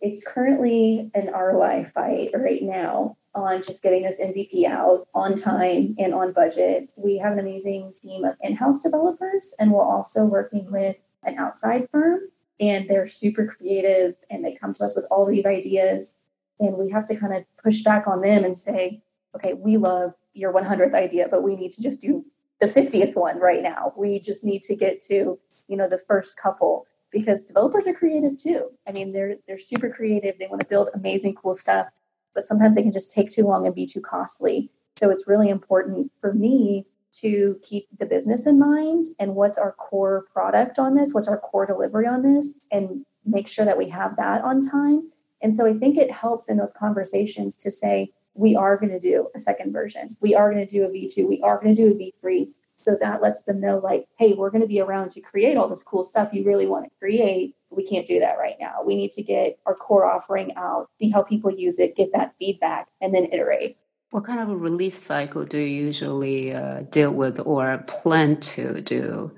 It's 0.00 0.26
currently 0.26 1.10
an 1.14 1.28
ROI 1.32 1.84
fight 1.84 2.30
right 2.34 2.62
now 2.62 3.16
on 3.34 3.62
just 3.62 3.82
getting 3.82 4.02
this 4.02 4.20
MVP 4.20 4.64
out 4.64 5.06
on 5.14 5.34
time 5.34 5.94
and 5.98 6.14
on 6.14 6.32
budget. 6.32 6.92
We 6.96 7.18
have 7.18 7.34
an 7.34 7.38
amazing 7.38 7.92
team 7.94 8.24
of 8.24 8.36
in 8.40 8.56
house 8.56 8.80
developers, 8.80 9.54
and 9.58 9.72
we're 9.72 9.82
also 9.82 10.24
working 10.24 10.70
with 10.70 10.96
an 11.24 11.38
outside 11.38 11.88
firm. 11.90 12.20
And 12.58 12.88
they're 12.88 13.06
super 13.06 13.46
creative 13.46 14.14
and 14.30 14.42
they 14.42 14.54
come 14.54 14.72
to 14.72 14.84
us 14.84 14.96
with 14.96 15.06
all 15.10 15.26
these 15.26 15.44
ideas. 15.44 16.14
And 16.58 16.78
we 16.78 16.88
have 16.88 17.04
to 17.04 17.14
kind 17.14 17.34
of 17.34 17.44
push 17.62 17.82
back 17.82 18.06
on 18.06 18.22
them 18.22 18.44
and 18.44 18.58
say, 18.58 19.02
okay, 19.34 19.52
we 19.52 19.76
love 19.76 20.14
your 20.32 20.54
100th 20.54 20.94
idea, 20.94 21.28
but 21.30 21.42
we 21.42 21.54
need 21.54 21.72
to 21.72 21.82
just 21.82 22.00
do 22.00 22.24
the 22.60 22.66
50th 22.66 23.14
one 23.14 23.38
right 23.38 23.62
now. 23.62 23.92
We 23.94 24.18
just 24.18 24.42
need 24.42 24.62
to 24.62 24.74
get 24.74 25.02
to, 25.02 25.38
you 25.68 25.76
know, 25.76 25.86
the 25.86 25.98
first 25.98 26.38
couple 26.38 26.86
because 27.10 27.44
developers 27.44 27.86
are 27.86 27.94
creative 27.94 28.40
too. 28.40 28.70
I 28.86 28.92
mean, 28.92 29.12
they're 29.12 29.36
they're 29.46 29.58
super 29.58 29.90
creative. 29.90 30.38
They 30.38 30.46
want 30.46 30.62
to 30.62 30.68
build 30.68 30.90
amazing, 30.94 31.34
cool 31.34 31.54
stuff 31.54 31.88
but 32.36 32.44
sometimes 32.44 32.76
they 32.76 32.82
can 32.82 32.92
just 32.92 33.10
take 33.10 33.30
too 33.30 33.44
long 33.44 33.66
and 33.66 33.74
be 33.74 33.86
too 33.86 34.00
costly. 34.00 34.70
So 34.96 35.10
it's 35.10 35.26
really 35.26 35.48
important 35.48 36.12
for 36.20 36.32
me 36.32 36.86
to 37.20 37.58
keep 37.62 37.88
the 37.98 38.06
business 38.06 38.46
in 38.46 38.58
mind 38.58 39.08
and 39.18 39.34
what's 39.34 39.58
our 39.58 39.72
core 39.72 40.26
product 40.32 40.78
on 40.78 40.94
this, 40.94 41.14
what's 41.14 41.26
our 41.26 41.38
core 41.38 41.66
delivery 41.66 42.06
on 42.06 42.22
this, 42.22 42.54
and 42.70 43.04
make 43.24 43.48
sure 43.48 43.64
that 43.64 43.78
we 43.78 43.88
have 43.88 44.16
that 44.16 44.44
on 44.44 44.60
time. 44.60 45.10
And 45.40 45.54
so 45.54 45.66
I 45.66 45.72
think 45.72 45.96
it 45.96 46.10
helps 46.10 46.48
in 46.48 46.58
those 46.58 46.74
conversations 46.74 47.56
to 47.56 47.70
say, 47.70 48.12
we 48.34 48.54
are 48.54 48.76
going 48.76 48.92
to 48.92 49.00
do 49.00 49.28
a 49.34 49.38
second 49.38 49.72
version. 49.72 50.08
We 50.20 50.34
are 50.34 50.52
going 50.52 50.66
to 50.66 50.70
do 50.70 50.84
a 50.84 50.90
V2. 50.90 51.26
We 51.26 51.40
are 51.40 51.58
going 51.58 51.74
to 51.74 51.82
do 51.82 51.90
a 51.90 52.26
V3. 52.26 52.50
So 52.86 52.96
that 53.00 53.20
lets 53.20 53.42
them 53.42 53.60
know, 53.60 53.78
like, 53.78 54.06
hey, 54.18 54.34
we're 54.34 54.50
going 54.50 54.62
to 54.62 54.68
be 54.68 54.80
around 54.80 55.10
to 55.12 55.20
create 55.20 55.56
all 55.56 55.68
this 55.68 55.82
cool 55.82 56.04
stuff 56.04 56.32
you 56.32 56.44
really 56.44 56.66
want 56.66 56.84
to 56.84 56.90
create 56.98 57.56
we 57.70 57.84
can't 57.84 58.06
do 58.06 58.18
that 58.20 58.38
right 58.38 58.56
now. 58.60 58.82
We 58.84 58.96
need 58.96 59.12
to 59.12 59.22
get 59.22 59.58
our 59.66 59.74
core 59.74 60.06
offering 60.06 60.54
out, 60.56 60.88
see 61.00 61.10
how 61.10 61.22
people 61.22 61.50
use 61.50 61.78
it, 61.78 61.96
get 61.96 62.12
that 62.12 62.34
feedback, 62.38 62.88
and 63.00 63.14
then 63.14 63.26
iterate. 63.32 63.76
What 64.10 64.24
kind 64.24 64.40
of 64.40 64.48
a 64.48 64.56
release 64.56 65.00
cycle 65.00 65.44
do 65.44 65.58
you 65.58 65.86
usually 65.86 66.54
uh, 66.54 66.82
deal 66.90 67.10
with 67.10 67.40
or 67.40 67.78
plan 67.86 68.40
to 68.40 68.80
do? 68.80 69.32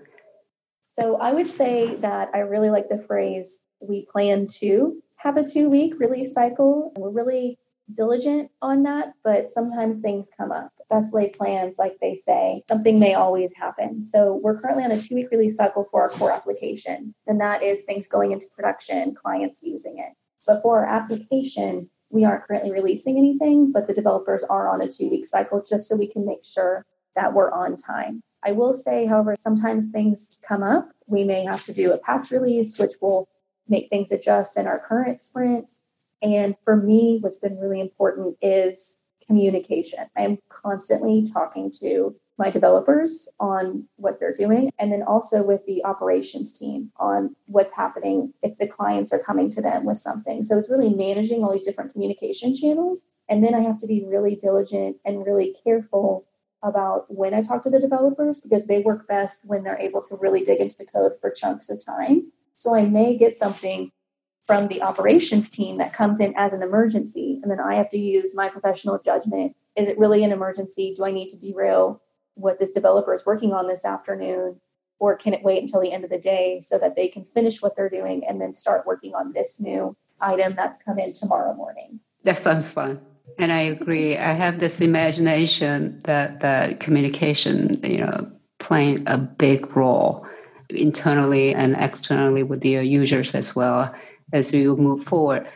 So 0.90 1.16
I 1.20 1.32
would 1.32 1.46
say 1.46 1.94
that 1.96 2.30
I 2.34 2.38
really 2.38 2.70
like 2.70 2.88
the 2.88 2.98
phrase 2.98 3.60
we 3.80 4.06
plan 4.10 4.46
to 4.58 5.02
have 5.16 5.36
a 5.36 5.48
two 5.48 5.68
week 5.68 5.98
release 5.98 6.32
cycle. 6.32 6.92
We're 6.96 7.10
really 7.10 7.58
diligent 7.92 8.50
on 8.60 8.82
that, 8.82 9.14
but 9.24 9.48
sometimes 9.48 9.98
things 9.98 10.30
come 10.36 10.52
up. 10.52 10.72
Best 10.90 11.12
laid 11.12 11.32
plans, 11.32 11.76
like 11.78 11.98
they 12.00 12.14
say, 12.14 12.62
something 12.68 12.98
may 12.98 13.14
always 13.14 13.54
happen. 13.54 14.02
So 14.02 14.34
we're 14.42 14.58
currently 14.58 14.84
on 14.84 14.90
a 14.90 14.98
two 14.98 15.14
week 15.14 15.30
release 15.30 15.56
cycle 15.56 15.84
for 15.84 16.02
our 16.02 16.08
core 16.08 16.32
application, 16.32 17.14
and 17.26 17.40
that 17.40 17.62
is 17.62 17.82
things 17.82 18.08
going 18.08 18.32
into 18.32 18.46
production, 18.54 19.14
clients 19.14 19.60
using 19.62 19.98
it. 19.98 20.12
But 20.46 20.62
for 20.62 20.84
our 20.84 20.86
application, 20.86 21.86
we 22.10 22.24
aren't 22.24 22.44
currently 22.44 22.72
releasing 22.72 23.18
anything, 23.18 23.70
but 23.70 23.86
the 23.86 23.94
developers 23.94 24.42
are 24.44 24.68
on 24.68 24.80
a 24.80 24.88
two 24.88 25.10
week 25.10 25.26
cycle 25.26 25.62
just 25.62 25.88
so 25.88 25.96
we 25.96 26.08
can 26.08 26.24
make 26.24 26.44
sure 26.44 26.86
that 27.14 27.34
we're 27.34 27.52
on 27.52 27.76
time. 27.76 28.22
I 28.44 28.52
will 28.52 28.72
say, 28.72 29.06
however, 29.06 29.34
sometimes 29.36 29.90
things 29.90 30.38
come 30.46 30.62
up. 30.62 30.88
We 31.06 31.24
may 31.24 31.44
have 31.44 31.64
to 31.64 31.74
do 31.74 31.92
a 31.92 32.00
patch 32.00 32.30
release, 32.30 32.78
which 32.78 32.94
will 33.02 33.28
make 33.68 33.90
things 33.90 34.12
adjust 34.12 34.56
in 34.56 34.66
our 34.66 34.78
current 34.78 35.20
sprint 35.20 35.70
and 36.22 36.56
for 36.64 36.76
me, 36.76 37.18
what's 37.20 37.38
been 37.38 37.58
really 37.58 37.80
important 37.80 38.36
is 38.42 38.96
communication. 39.28 40.06
I 40.16 40.22
am 40.22 40.38
constantly 40.48 41.24
talking 41.24 41.70
to 41.80 42.16
my 42.38 42.50
developers 42.50 43.28
on 43.40 43.86
what 43.96 44.18
they're 44.18 44.32
doing, 44.32 44.70
and 44.78 44.92
then 44.92 45.02
also 45.02 45.42
with 45.42 45.66
the 45.66 45.84
operations 45.84 46.52
team 46.56 46.90
on 46.96 47.34
what's 47.46 47.74
happening 47.74 48.32
if 48.42 48.56
the 48.58 48.66
clients 48.66 49.12
are 49.12 49.18
coming 49.18 49.50
to 49.50 49.60
them 49.60 49.84
with 49.84 49.98
something. 49.98 50.42
So 50.42 50.56
it's 50.56 50.70
really 50.70 50.94
managing 50.94 51.42
all 51.42 51.52
these 51.52 51.66
different 51.66 51.92
communication 51.92 52.54
channels. 52.54 53.04
And 53.28 53.44
then 53.44 53.54
I 53.54 53.60
have 53.60 53.78
to 53.78 53.86
be 53.86 54.04
really 54.06 54.36
diligent 54.36 54.96
and 55.04 55.26
really 55.26 55.54
careful 55.64 56.26
about 56.62 57.06
when 57.08 57.34
I 57.34 57.42
talk 57.42 57.62
to 57.62 57.70
the 57.70 57.80
developers 57.80 58.40
because 58.40 58.66
they 58.66 58.80
work 58.80 59.06
best 59.06 59.42
when 59.44 59.62
they're 59.62 59.78
able 59.78 60.02
to 60.02 60.16
really 60.20 60.42
dig 60.42 60.60
into 60.60 60.76
the 60.78 60.86
code 60.86 61.12
for 61.20 61.30
chunks 61.30 61.68
of 61.68 61.84
time. 61.84 62.32
So 62.54 62.74
I 62.74 62.84
may 62.84 63.16
get 63.16 63.36
something 63.36 63.90
from 64.48 64.66
the 64.68 64.80
operations 64.80 65.50
team 65.50 65.76
that 65.76 65.92
comes 65.92 66.18
in 66.18 66.32
as 66.34 66.54
an 66.54 66.62
emergency. 66.62 67.38
And 67.42 67.52
then 67.52 67.60
I 67.60 67.74
have 67.74 67.90
to 67.90 67.98
use 67.98 68.34
my 68.34 68.48
professional 68.48 68.98
judgment. 68.98 69.54
Is 69.76 69.88
it 69.88 69.98
really 69.98 70.24
an 70.24 70.32
emergency? 70.32 70.94
Do 70.96 71.04
I 71.04 71.10
need 71.10 71.28
to 71.28 71.38
derail 71.38 72.00
what 72.32 72.58
this 72.58 72.70
developer 72.70 73.12
is 73.12 73.26
working 73.26 73.52
on 73.52 73.68
this 73.68 73.84
afternoon? 73.84 74.58
Or 74.98 75.18
can 75.18 75.34
it 75.34 75.44
wait 75.44 75.60
until 75.60 75.82
the 75.82 75.92
end 75.92 76.02
of 76.02 76.08
the 76.08 76.18
day 76.18 76.62
so 76.62 76.78
that 76.78 76.96
they 76.96 77.08
can 77.08 77.26
finish 77.26 77.60
what 77.60 77.76
they're 77.76 77.90
doing 77.90 78.26
and 78.26 78.40
then 78.40 78.54
start 78.54 78.86
working 78.86 79.14
on 79.14 79.34
this 79.34 79.60
new 79.60 79.94
item 80.22 80.54
that's 80.54 80.78
come 80.78 80.98
in 80.98 81.12
tomorrow 81.12 81.54
morning? 81.54 82.00
That 82.24 82.38
sounds 82.38 82.70
fun. 82.70 83.02
And 83.38 83.52
I 83.52 83.60
agree. 83.60 84.16
I 84.16 84.32
have 84.32 84.60
this 84.60 84.80
imagination 84.80 86.00
that 86.04 86.40
that 86.40 86.80
communication, 86.80 87.78
you 87.84 87.98
know, 87.98 88.32
playing 88.60 89.04
a 89.06 89.18
big 89.18 89.76
role 89.76 90.26
internally 90.70 91.54
and 91.54 91.76
externally 91.76 92.42
with 92.42 92.62
the 92.62 92.70
users 92.70 93.34
as 93.34 93.54
well 93.54 93.94
as 94.32 94.52
we 94.52 94.66
move 94.66 95.04
forward. 95.04 95.48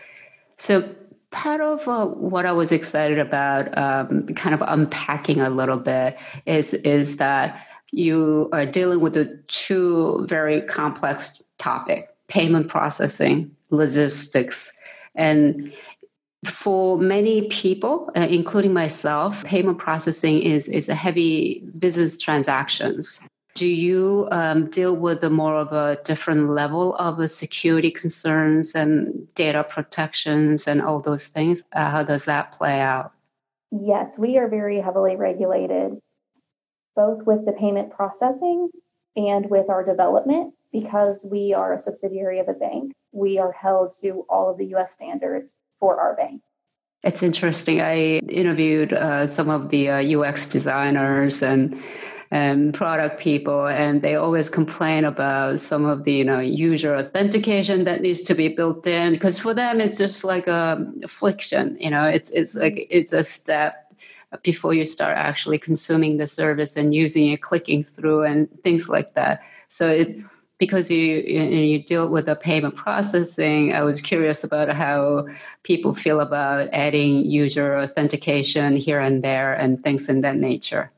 So 0.59 0.89
part 1.31 1.61
of 1.61 1.87
uh, 1.89 2.07
what 2.07 2.47
I 2.47 2.53
was 2.53 2.73
excited 2.73 3.19
about, 3.19 3.77
um, 3.77 4.27
kind 4.35 4.55
of 4.55 4.63
unpacking 4.67 5.41
a 5.41 5.51
little 5.51 5.79
bit, 5.79 6.17
is 6.47 6.75
is 6.75 7.17
that 7.17 7.67
you 7.91 8.49
are 8.53 8.67
dealing 8.67 9.01
with 9.01 9.17
a 9.17 9.27
two 9.49 10.25
very 10.29 10.61
complex 10.63 11.43
topic: 11.59 12.09
payment 12.29 12.69
processing, 12.69 13.55
logistics, 13.71 14.73
and 15.15 15.73
for 16.45 16.99
many 16.99 17.49
people, 17.49 18.11
uh, 18.17 18.27
including 18.29 18.73
myself, 18.73 19.45
payment 19.45 19.79
processing 19.79 20.43
is, 20.43 20.69
is 20.69 20.89
a 20.89 20.95
heavy 20.95 21.63
business 21.81 22.19
transactions. 22.19 23.27
Do 23.55 23.67
you 23.67 24.29
um, 24.31 24.71
deal 24.71 24.97
with 24.97 25.21
the 25.21 25.29
more 25.29 25.57
of 25.57 25.73
a 25.73 26.01
different 26.05 26.49
level 26.49 26.95
of 26.97 27.29
security 27.31 27.91
concerns 27.91 28.75
and 28.75 29.33
data 29.35 29.63
protections 29.65 30.67
and 30.67 30.81
all 30.81 31.01
those 31.01 31.29
things? 31.29 31.63
Uh, 31.73 31.91
how 31.91 32.03
does 32.03 32.25
that 32.25 32.53
play 32.53 32.81
out? 32.81 33.13
Yes, 33.71 34.19
we 34.19 34.39
are 34.39 34.49
very 34.49 34.81
heavily 34.81 35.17
regulated, 35.17 35.99
both 36.97 37.27
with 37.27 37.45
the 37.45 37.53
payment 37.53 37.91
processing 37.91 38.71
and 39.17 39.51
with 39.51 39.69
our 39.69 39.85
development, 39.85 40.55
because 40.73 41.25
we 41.31 41.53
are 41.53 41.75
a 41.75 41.79
subsidiary 41.79 42.39
of 42.39 42.49
a 42.49 42.55
bank. 42.55 42.93
We 43.13 43.39
are 43.39 43.53
held 43.53 43.95
to 44.01 44.25
all 44.31 44.51
of 44.51 44.57
the 44.57 44.75
US 44.75 44.93
standards 44.93 45.55
for 45.79 46.01
our 46.01 46.17
bank. 46.17 46.41
It's 47.03 47.23
interesting. 47.23 47.81
I 47.81 48.19
interviewed 48.29 48.93
uh, 48.93 49.27
some 49.27 49.51
of 49.51 49.71
the 49.71 49.91
uh, 49.91 50.21
UX 50.21 50.47
designers 50.49 51.43
and 51.43 51.83
and 52.33 52.73
product 52.73 53.21
people, 53.21 53.67
and 53.67 54.01
they 54.01 54.15
always 54.15 54.49
complain 54.49 55.05
about 55.05 55.61
some 55.61 55.85
of 55.85 56.05
the 56.05 56.15
you 56.15 56.25
know 56.25 56.41
user 56.41 56.97
authentication 56.97 57.85
that 57.85 58.01
needs 58.01 58.23
to 58.23 58.35
be 58.35 58.49
built 58.49 58.87
in 58.87 59.13
because 59.13 59.39
for 59.39 59.53
them 59.53 59.83
it's 59.83 59.99
just 59.99 60.25
like 60.25 60.47
a 60.47 60.85
affliction. 61.05 61.77
You 61.79 61.91
know, 61.91 62.05
it's 62.07 62.31
it's 62.31 62.55
like 62.55 62.87
it's 62.89 63.13
a 63.13 63.23
step 63.23 63.93
before 64.43 64.73
you 64.73 64.87
start 64.87 65.19
actually 65.19 65.59
consuming 65.59 66.17
the 66.17 66.27
service 66.27 66.75
and 66.75 66.95
using 66.95 67.29
it, 67.29 67.43
clicking 67.43 67.85
through, 67.85 68.23
and 68.23 68.49
things 68.63 68.89
like 68.89 69.13
that. 69.13 69.43
So 69.69 69.91
it 69.91 70.17
because 70.57 70.91
you 70.91 70.99
you 70.99 71.83
deal 71.83 72.09
with 72.09 72.25
the 72.25 72.35
payment 72.35 72.77
processing, 72.77 73.75
I 73.75 73.83
was 73.83 74.01
curious 74.01 74.43
about 74.43 74.71
how 74.71 75.29
people 75.65 75.95
feel 75.95 76.21
about 76.21 76.71
adding 76.73 77.27
user 77.27 77.77
authentication 77.79 78.75
here 78.77 79.01
and 79.01 79.23
there 79.23 79.53
and 79.53 79.83
things 79.85 80.09
in 80.09 80.23
that 80.23 80.37
nature. 80.37 80.91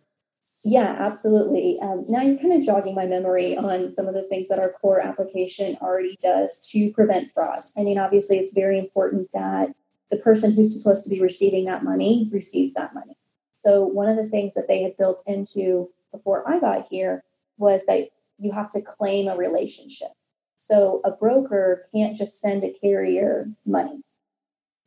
Yeah, 0.64 0.97
absolutely. 0.99 1.78
Um, 1.80 2.04
now 2.09 2.23
you're 2.23 2.38
kind 2.38 2.54
of 2.54 2.64
jogging 2.64 2.94
my 2.94 3.06
memory 3.06 3.56
on 3.56 3.90
some 3.90 4.06
of 4.06 4.14
the 4.14 4.23
things 4.23 4.49
that 4.49 4.59
our 4.59 4.71
core 4.71 5.00
application 5.04 5.76
already 5.83 6.16
does 6.21 6.59
to 6.71 6.90
prevent 6.92 7.30
fraud. 7.35 7.59
I 7.76 7.83
mean, 7.83 7.99
obviously, 7.99 8.38
it's 8.38 8.52
very 8.52 8.78
important 8.78 9.28
that 9.35 9.75
the 10.11 10.16
person 10.16 10.52
who's 10.52 10.80
supposed 10.80 11.04
to 11.04 11.11
be 11.11 11.21
receiving 11.21 11.64
that 11.66 11.85
money 11.85 12.28
receives 12.33 12.73
that 12.75 12.94
money. 12.94 13.16
So, 13.54 13.85
one 13.85 14.09
of 14.09 14.16
the 14.16 14.28
things 14.28 14.54
that 14.54 14.68
they 14.68 14.83
had 14.83 14.97
built 14.97 15.23
into 15.26 15.90
before 16.12 16.49
I 16.49 16.61
got 16.61 16.87
here 16.88 17.25
was 17.59 17.85
that 17.87 18.09
you 18.38 18.52
have 18.52 18.71
to 18.71 18.80
claim 18.80 19.28
a 19.28 19.37
relationship. 19.37 20.08
So 20.56 21.00
a 21.04 21.10
broker 21.10 21.89
can't 21.95 22.17
just 22.17 22.41
send 22.41 22.65
a 22.65 22.73
carrier 22.73 23.50
money. 23.67 24.02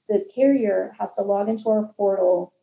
The 0.09 0.25
carrier 0.33 0.95
has 0.99 1.13
to 1.15 1.21
log 1.21 1.49
into 1.49 1.69
our 1.69 1.93
portal 1.95 2.53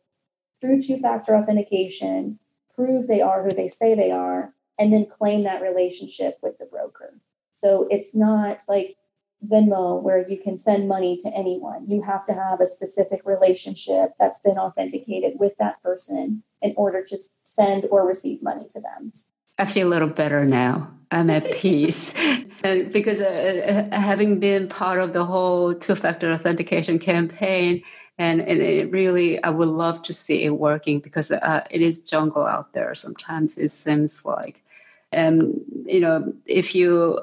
through 0.59 0.81
two 0.81 0.97
factor 0.97 1.35
authentication, 1.35 2.39
prove 2.75 3.07
they 3.07 3.21
are 3.21 3.43
who 3.43 3.49
they 3.49 3.67
say 3.67 3.95
they 3.95 4.11
are, 4.11 4.53
and 4.77 4.91
then 4.91 5.05
claim 5.05 5.43
that 5.43 5.61
relationship 5.61 6.37
with 6.41 6.57
the 6.57 6.65
broker. 6.65 7.19
So 7.53 7.87
it's 7.89 8.15
not 8.15 8.59
like 8.67 8.97
Venmo 9.45 10.01
where 10.01 10.27
you 10.27 10.37
can 10.37 10.57
send 10.57 10.87
money 10.87 11.17
to 11.23 11.29
anyone. 11.29 11.85
You 11.87 12.01
have 12.03 12.23
to 12.25 12.33
have 12.33 12.59
a 12.59 12.67
specific 12.67 13.21
relationship 13.25 14.13
that's 14.19 14.39
been 14.39 14.57
authenticated 14.57 15.33
with 15.39 15.55
that 15.57 15.81
person 15.81 16.43
in 16.61 16.73
order 16.77 17.03
to 17.03 17.21
send 17.43 17.85
or 17.91 18.07
receive 18.07 18.41
money 18.41 18.67
to 18.73 18.81
them. 18.81 19.13
I 19.57 19.65
feel 19.65 19.87
a 19.87 19.89
little 19.89 20.09
better 20.09 20.45
now. 20.45 20.91
I'm 21.11 21.29
at 21.29 21.49
peace. 21.51 22.13
and 22.63 22.91
because 22.91 23.21
uh, 23.21 23.87
uh, 23.91 23.95
having 23.95 24.39
been 24.39 24.67
part 24.67 24.99
of 24.99 25.13
the 25.13 25.23
whole 25.23 25.73
two 25.73 25.95
factor 25.95 26.31
authentication 26.31 26.99
campaign, 26.99 27.83
and, 28.17 28.41
and 28.41 28.61
it 28.61 28.91
really, 28.91 29.43
I 29.43 29.49
would 29.49 29.67
love 29.67 30.01
to 30.03 30.13
see 30.13 30.43
it 30.43 30.51
working 30.51 30.99
because 30.99 31.31
uh, 31.31 31.65
it 31.69 31.81
is 31.81 32.03
jungle 32.03 32.45
out 32.45 32.73
there. 32.73 32.95
Sometimes 32.95 33.57
it 33.57 33.69
seems 33.69 34.23
like. 34.23 34.63
And, 35.11 35.61
you 35.85 35.99
know, 35.99 36.33
if 36.45 36.73
you, 36.73 37.19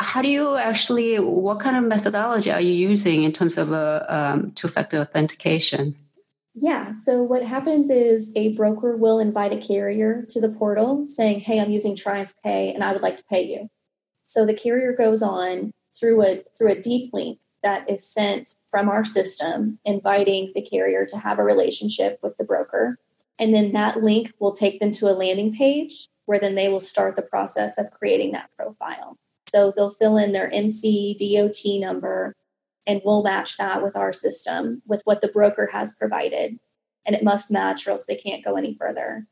how 0.00 0.22
do 0.22 0.28
you 0.28 0.56
actually, 0.56 1.18
what 1.18 1.60
kind 1.60 1.76
of 1.76 1.84
methodology 1.84 2.50
are 2.50 2.60
you 2.60 2.72
using 2.72 3.22
in 3.22 3.32
terms 3.32 3.58
of 3.58 3.72
a 3.72 4.04
um, 4.08 4.52
two 4.52 4.68
factor 4.68 4.98
authentication? 4.98 5.94
Yeah. 6.54 6.90
So 6.92 7.22
what 7.22 7.42
happens 7.42 7.88
is 7.88 8.32
a 8.34 8.52
broker 8.54 8.96
will 8.96 9.20
invite 9.20 9.52
a 9.52 9.58
carrier 9.58 10.24
to 10.30 10.40
the 10.40 10.48
portal 10.48 11.06
saying, 11.06 11.40
Hey, 11.40 11.60
I'm 11.60 11.70
using 11.70 11.94
Triumph 11.94 12.34
Pay 12.42 12.72
and 12.74 12.82
I 12.82 12.92
would 12.92 13.02
like 13.02 13.16
to 13.18 13.24
pay 13.24 13.44
you. 13.46 13.68
So 14.24 14.44
the 14.44 14.54
carrier 14.54 14.92
goes 14.92 15.22
on 15.22 15.72
through 15.98 16.22
a 16.22 16.42
through 16.56 16.72
a 16.72 16.80
deep 16.80 17.12
link 17.12 17.38
that 17.62 17.88
is 17.88 18.06
sent 18.06 18.54
from 18.70 18.88
our 18.88 19.04
system, 19.04 19.78
inviting 19.84 20.52
the 20.54 20.62
carrier 20.62 21.04
to 21.06 21.18
have 21.18 21.38
a 21.38 21.44
relationship 21.44 22.18
with 22.22 22.36
the 22.36 22.44
broker. 22.44 22.98
And 23.38 23.54
then 23.54 23.72
that 23.72 24.02
link 24.02 24.32
will 24.38 24.52
take 24.52 24.80
them 24.80 24.92
to 24.92 25.08
a 25.08 25.14
landing 25.14 25.54
page 25.54 26.08
where 26.26 26.38
then 26.38 26.54
they 26.54 26.68
will 26.68 26.80
start 26.80 27.16
the 27.16 27.22
process 27.22 27.78
of 27.78 27.90
creating 27.90 28.32
that 28.32 28.50
profile. 28.56 29.16
So 29.48 29.72
they'll 29.74 29.90
fill 29.90 30.18
in 30.18 30.32
their 30.32 30.52
MC 30.52 31.16
DOT 31.18 31.80
number, 31.80 32.34
and 32.86 33.00
we'll 33.04 33.22
match 33.22 33.56
that 33.56 33.82
with 33.82 33.96
our 33.96 34.12
system 34.12 34.82
with 34.86 35.02
what 35.04 35.22
the 35.22 35.28
broker 35.28 35.68
has 35.72 35.94
provided 35.94 36.58
and 37.06 37.16
it 37.16 37.24
must 37.24 37.50
match 37.50 37.86
or 37.86 37.92
else 37.92 38.04
they 38.04 38.16
can't 38.16 38.44
go 38.44 38.56
any 38.56 38.74
further 38.74 39.26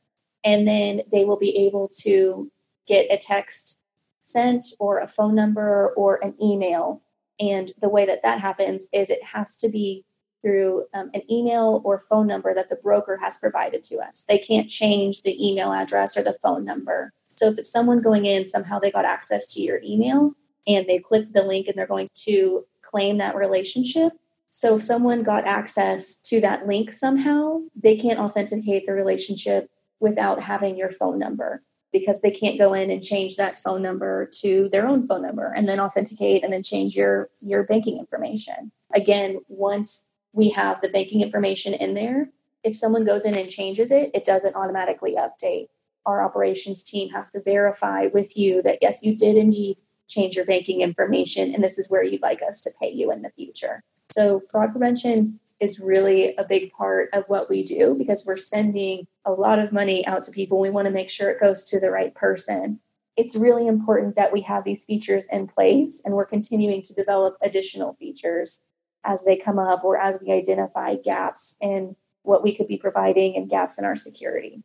and 0.44 0.68
then 0.68 1.02
they 1.10 1.24
will 1.24 1.36
be 1.36 1.66
able 1.66 1.88
to 1.88 2.50
get 2.86 3.10
a 3.10 3.16
text 3.16 3.78
sent 4.22 4.64
or 4.78 5.00
a 5.00 5.08
phone 5.08 5.34
number 5.34 5.92
or 5.96 6.22
an 6.24 6.34
email 6.40 7.02
and 7.38 7.72
the 7.80 7.88
way 7.88 8.06
that 8.06 8.22
that 8.22 8.40
happens 8.40 8.88
is 8.92 9.10
it 9.10 9.22
has 9.22 9.56
to 9.58 9.68
be 9.68 10.04
through 10.42 10.84
um, 10.94 11.10
an 11.14 11.22
email 11.30 11.82
or 11.84 11.98
phone 11.98 12.26
number 12.26 12.54
that 12.54 12.68
the 12.68 12.76
broker 12.76 13.16
has 13.16 13.36
provided 13.36 13.82
to 13.84 13.96
us. 13.96 14.24
They 14.28 14.38
can't 14.38 14.70
change 14.70 15.22
the 15.22 15.46
email 15.46 15.72
address 15.72 16.16
or 16.16 16.22
the 16.22 16.34
phone 16.34 16.64
number. 16.64 17.12
So 17.34 17.48
if 17.48 17.58
it's 17.58 17.70
someone 17.70 18.00
going 18.00 18.26
in 18.26 18.46
somehow 18.46 18.78
they 18.78 18.90
got 18.90 19.04
access 19.04 19.46
to 19.54 19.60
your 19.60 19.80
email 19.84 20.34
and 20.66 20.86
they 20.86 20.98
clicked 20.98 21.32
the 21.32 21.42
link 21.42 21.68
and 21.68 21.76
they're 21.76 21.86
going 21.86 22.10
to 22.14 22.64
claim 22.82 23.18
that 23.18 23.34
relationship. 23.34 24.12
So 24.50 24.76
if 24.76 24.82
someone 24.82 25.22
got 25.22 25.46
access 25.46 26.14
to 26.22 26.40
that 26.40 26.66
link 26.66 26.92
somehow, 26.92 27.62
they 27.74 27.96
can't 27.96 28.18
authenticate 28.18 28.86
the 28.86 28.92
relationship 28.92 29.70
without 30.00 30.42
having 30.42 30.76
your 30.76 30.90
phone 30.90 31.18
number 31.18 31.60
because 31.98 32.20
they 32.20 32.30
can't 32.30 32.58
go 32.58 32.74
in 32.74 32.90
and 32.90 33.02
change 33.02 33.36
that 33.36 33.54
phone 33.54 33.82
number 33.82 34.28
to 34.40 34.68
their 34.68 34.86
own 34.86 35.06
phone 35.06 35.22
number 35.22 35.52
and 35.56 35.66
then 35.66 35.80
authenticate 35.80 36.42
and 36.42 36.52
then 36.52 36.62
change 36.62 36.96
your 36.96 37.30
your 37.40 37.64
banking 37.64 37.98
information. 37.98 38.72
Again, 38.94 39.40
once 39.48 40.04
we 40.32 40.50
have 40.50 40.80
the 40.80 40.88
banking 40.88 41.22
information 41.22 41.74
in 41.74 41.94
there, 41.94 42.30
if 42.62 42.76
someone 42.76 43.04
goes 43.04 43.24
in 43.24 43.34
and 43.34 43.48
changes 43.48 43.90
it, 43.90 44.10
it 44.14 44.24
doesn't 44.24 44.56
automatically 44.56 45.16
update. 45.16 45.68
Our 46.04 46.22
operations 46.22 46.82
team 46.82 47.10
has 47.10 47.30
to 47.30 47.42
verify 47.42 48.06
with 48.12 48.36
you 48.36 48.62
that 48.62 48.78
yes, 48.82 49.02
you 49.02 49.16
did 49.16 49.36
indeed 49.36 49.78
change 50.08 50.36
your 50.36 50.44
banking 50.44 50.82
information, 50.82 51.52
and 51.52 51.64
this 51.64 51.78
is 51.78 51.90
where 51.90 52.04
you'd 52.04 52.22
like 52.22 52.42
us 52.42 52.60
to 52.62 52.70
pay 52.80 52.92
you 52.92 53.10
in 53.10 53.22
the 53.22 53.30
future. 53.30 53.82
So, 54.10 54.38
fraud 54.38 54.70
prevention 54.70 55.40
is 55.58 55.80
really 55.80 56.34
a 56.36 56.44
big 56.44 56.72
part 56.72 57.08
of 57.12 57.24
what 57.28 57.48
we 57.50 57.64
do 57.64 57.96
because 57.98 58.24
we're 58.26 58.36
sending 58.36 59.06
a 59.26 59.32
lot 59.32 59.58
of 59.58 59.72
money 59.72 60.06
out 60.06 60.22
to 60.22 60.30
people. 60.30 60.60
We 60.60 60.70
want 60.70 60.86
to 60.86 60.94
make 60.94 61.10
sure 61.10 61.28
it 61.28 61.40
goes 61.40 61.64
to 61.66 61.80
the 61.80 61.90
right 61.90 62.14
person. 62.14 62.80
It's 63.16 63.36
really 63.36 63.66
important 63.66 64.14
that 64.14 64.32
we 64.32 64.42
have 64.42 64.64
these 64.64 64.84
features 64.84 65.26
in 65.32 65.48
place, 65.48 66.00
and 66.04 66.14
we're 66.14 66.26
continuing 66.26 66.82
to 66.82 66.94
develop 66.94 67.36
additional 67.42 67.92
features 67.92 68.60
as 69.04 69.24
they 69.24 69.36
come 69.36 69.58
up 69.58 69.84
or 69.84 69.96
as 69.96 70.18
we 70.20 70.32
identify 70.32 70.96
gaps 70.96 71.56
in 71.60 71.96
what 72.22 72.42
we 72.42 72.54
could 72.54 72.68
be 72.68 72.76
providing 72.76 73.36
and 73.36 73.50
gaps 73.50 73.78
in 73.78 73.84
our 73.84 73.96
security. 73.96 74.62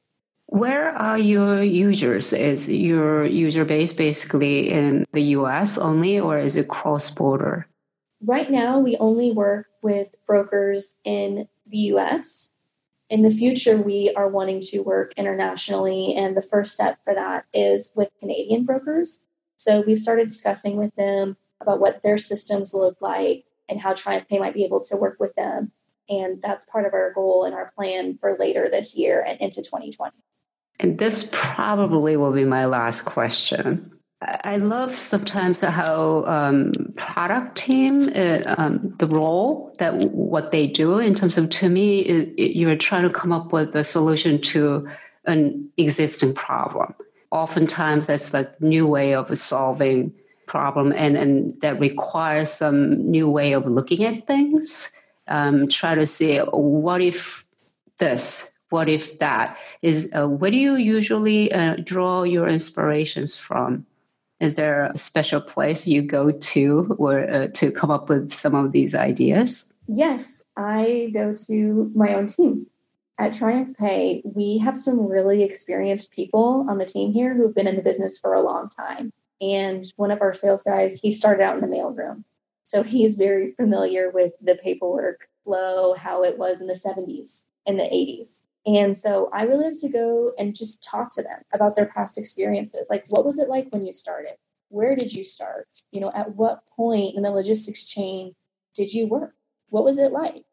Where 0.47 0.89
are 0.89 1.17
your 1.17 1.63
users? 1.63 2.33
Is 2.33 2.67
your 2.67 3.25
user 3.25 3.63
base 3.63 3.93
basically 3.93 4.69
in 4.69 5.05
the 5.13 5.21
US 5.37 5.77
only, 5.77 6.19
or 6.19 6.37
is 6.37 6.55
it 6.55 6.67
cross 6.67 7.09
border? 7.09 7.67
Right 8.27 8.51
now, 8.51 8.79
we 8.79 8.97
only 8.97 9.31
work 9.31 9.67
with 9.81 10.13
brokers 10.27 10.95
in 11.03 11.47
the 11.65 11.77
US. 11.95 12.50
In 13.11 13.23
the 13.23 13.29
future, 13.29 13.75
we 13.75 14.13
are 14.15 14.29
wanting 14.29 14.61
to 14.69 14.79
work 14.79 15.11
internationally, 15.17 16.15
and 16.15 16.35
the 16.35 16.41
first 16.41 16.73
step 16.73 16.97
for 17.03 17.13
that 17.13 17.45
is 17.53 17.91
with 17.93 18.09
Canadian 18.21 18.63
brokers. 18.63 19.19
So 19.57 19.83
we've 19.85 19.97
started 19.97 20.29
discussing 20.29 20.77
with 20.77 20.95
them 20.95 21.35
about 21.59 21.81
what 21.81 22.03
their 22.03 22.17
systems 22.17 22.73
look 22.73 22.95
like 23.01 23.43
and 23.67 23.81
how 23.81 23.91
TriumphPay 23.91 24.39
might 24.39 24.53
be 24.53 24.63
able 24.63 24.79
to 24.85 24.95
work 24.95 25.17
with 25.19 25.35
them. 25.35 25.73
And 26.07 26.41
that's 26.41 26.63
part 26.63 26.85
of 26.85 26.93
our 26.93 27.11
goal 27.11 27.43
and 27.43 27.53
our 27.53 27.73
plan 27.75 28.15
for 28.15 28.37
later 28.37 28.69
this 28.71 28.95
year 28.97 29.21
and 29.21 29.37
into 29.41 29.61
2020. 29.61 30.15
And 30.79 30.97
this 30.97 31.29
probably 31.33 32.15
will 32.15 32.31
be 32.31 32.45
my 32.45 32.65
last 32.65 33.01
question. 33.01 33.91
I 34.21 34.57
love 34.57 34.93
sometimes 34.93 35.61
how 35.61 36.25
um, 36.25 36.71
product 36.95 37.57
team, 37.57 38.09
uh, 38.15 38.43
um, 38.55 38.93
the 38.99 39.07
role 39.07 39.75
that 39.79 39.95
what 40.11 40.51
they 40.51 40.67
do 40.67 40.99
in 40.99 41.15
terms 41.15 41.39
of, 41.39 41.49
to 41.49 41.69
me, 41.69 42.01
it, 42.01 42.33
it, 42.37 42.55
you're 42.55 42.75
trying 42.75 43.01
to 43.03 43.09
come 43.09 43.31
up 43.31 43.51
with 43.51 43.75
a 43.75 43.83
solution 43.83 44.39
to 44.41 44.87
an 45.25 45.69
existing 45.77 46.35
problem. 46.35 46.93
Oftentimes, 47.31 48.07
that's 48.07 48.31
a 48.35 48.53
new 48.59 48.85
way 48.85 49.15
of 49.15 49.35
solving 49.37 50.13
problem, 50.45 50.93
and, 50.95 51.17
and 51.17 51.59
that 51.61 51.79
requires 51.79 52.51
some 52.51 53.09
new 53.09 53.27
way 53.27 53.53
of 53.53 53.65
looking 53.65 54.03
at 54.03 54.27
things. 54.27 54.91
Um, 55.27 55.67
try 55.67 55.95
to 55.95 56.05
see 56.05 56.37
what 56.37 57.01
if 57.01 57.47
this, 57.97 58.51
what 58.69 58.87
if 58.87 59.17
that 59.17 59.57
is. 59.81 60.11
Uh, 60.13 60.27
where 60.27 60.51
do 60.51 60.57
you 60.57 60.75
usually 60.75 61.51
uh, 61.51 61.77
draw 61.83 62.21
your 62.21 62.47
inspirations 62.47 63.35
from? 63.35 63.87
Is 64.41 64.55
there 64.55 64.85
a 64.85 64.97
special 64.97 65.39
place 65.39 65.85
you 65.85 66.01
go 66.01 66.31
to 66.31 66.95
or 66.97 67.29
uh, 67.29 67.47
to 67.53 67.71
come 67.71 67.91
up 67.91 68.09
with 68.09 68.33
some 68.33 68.55
of 68.55 68.71
these 68.71 68.95
ideas? 68.95 69.71
Yes, 69.87 70.43
I 70.57 71.11
go 71.13 71.35
to 71.47 71.91
my 71.93 72.15
own 72.15 72.25
team. 72.25 72.65
At 73.19 73.35
Triumph 73.35 73.77
Pay, 73.77 74.23
we 74.25 74.57
have 74.57 74.75
some 74.75 75.05
really 75.05 75.43
experienced 75.43 76.11
people 76.11 76.65
on 76.67 76.79
the 76.79 76.85
team 76.85 77.13
here 77.13 77.35
who've 77.35 77.53
been 77.53 77.67
in 77.67 77.75
the 77.75 77.83
business 77.83 78.17
for 78.17 78.33
a 78.33 78.41
long 78.41 78.67
time. 78.67 79.13
And 79.39 79.85
one 79.95 80.09
of 80.09 80.21
our 80.21 80.33
sales 80.33 80.63
guys, 80.63 80.99
he 80.99 81.11
started 81.11 81.43
out 81.43 81.55
in 81.55 81.61
the 81.61 81.75
mailroom. 81.75 82.23
So 82.63 82.81
he's 82.81 83.13
very 83.13 83.51
familiar 83.51 84.09
with 84.09 84.33
the 84.41 84.55
paperwork 84.55 85.27
flow, 85.43 85.93
how 85.93 86.23
it 86.23 86.39
was 86.39 86.61
in 86.61 86.65
the 86.65 86.73
70s 86.73 87.45
and 87.67 87.79
the 87.79 87.83
80s. 87.83 88.41
And 88.65 88.95
so 88.95 89.29
I 89.33 89.43
really 89.43 89.65
like 89.65 89.79
to 89.81 89.89
go 89.89 90.33
and 90.37 90.55
just 90.55 90.83
talk 90.83 91.13
to 91.15 91.23
them 91.23 91.41
about 91.51 91.75
their 91.75 91.87
past 91.87 92.17
experiences. 92.17 92.87
Like, 92.89 93.05
what 93.09 93.25
was 93.25 93.39
it 93.39 93.49
like 93.49 93.67
when 93.71 93.85
you 93.85 93.93
started? 93.93 94.33
Where 94.69 94.95
did 94.95 95.13
you 95.13 95.23
start? 95.23 95.67
You 95.91 96.01
know, 96.01 96.11
at 96.13 96.35
what 96.35 96.67
point 96.67 97.15
in 97.15 97.23
the 97.23 97.31
logistics 97.31 97.91
chain 97.91 98.35
did 98.75 98.93
you 98.93 99.07
work? 99.07 99.33
What 99.69 99.83
was 99.83 99.97
it 99.97 100.11
like? 100.11 100.43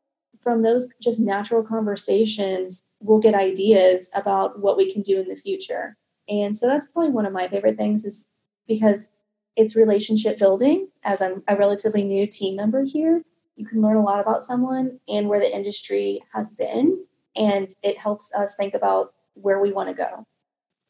From 0.40 0.62
those 0.62 0.92
just 1.03 1.21
natural 1.21 1.62
conversations, 1.62 2.83
we'll 3.01 3.18
get 3.18 3.35
ideas 3.35 4.11
about 4.14 4.61
what 4.61 4.77
we 4.77 4.90
can 4.90 5.03
do 5.03 5.21
in 5.21 5.29
the 5.29 5.37
future. 5.37 5.97
And 6.29 6.57
so 6.57 6.66
that's 6.66 6.88
probably 6.88 7.11
one 7.11 7.27
of 7.27 7.33
my 7.33 7.49
favorite 7.49 7.77
things 7.77 8.05
is 8.05 8.27
because 8.66 9.11
it's 9.57 9.77
relationship 9.77 10.38
building. 10.38 10.88
As 11.03 11.21
I'm 11.21 11.42
a 11.47 11.57
relatively 11.57 12.05
new 12.05 12.27
team 12.27 12.57
member 12.57 12.85
here, 12.85 13.23
you 13.57 13.66
can 13.66 13.83
learn 13.83 13.97
a 13.97 14.03
lot 14.03 14.21
about 14.21 14.44
someone 14.44 15.01
and 15.09 15.29
where 15.29 15.40
the 15.40 15.55
industry 15.55 16.23
has 16.33 16.55
been 16.55 17.05
and 17.38 17.70
it 17.83 17.98
helps 17.98 18.35
us 18.35 18.57
think 18.57 18.74
about 18.74 19.14
where 19.35 19.61
we 19.61 19.72
want 19.72 19.88
to 19.88 19.94
go. 19.94 20.27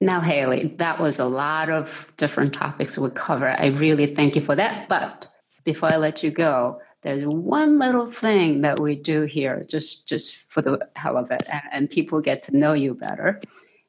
Now, 0.00 0.20
Haley, 0.20 0.74
that 0.76 1.00
was 1.00 1.18
a 1.18 1.24
lot 1.24 1.70
of 1.70 2.12
different 2.16 2.54
topics 2.54 2.96
we 2.96 3.10
cover. 3.10 3.48
I 3.48 3.66
really 3.66 4.14
thank 4.14 4.36
you 4.36 4.42
for 4.42 4.54
that. 4.54 4.88
But 4.88 5.26
before 5.64 5.92
I 5.92 5.96
let 5.96 6.22
you 6.22 6.30
go, 6.30 6.80
there's 7.02 7.24
one 7.24 7.78
little 7.78 8.10
thing 8.10 8.62
that 8.62 8.80
we 8.80 8.94
do 8.96 9.22
here, 9.22 9.64
just 9.68 10.08
just 10.08 10.44
for 10.48 10.62
the 10.62 10.88
hell 10.96 11.16
of 11.16 11.30
it, 11.30 11.48
and, 11.52 11.62
and 11.72 11.90
people 11.90 12.20
get 12.20 12.42
to 12.44 12.56
know 12.56 12.72
you 12.72 12.94
better. 12.94 13.40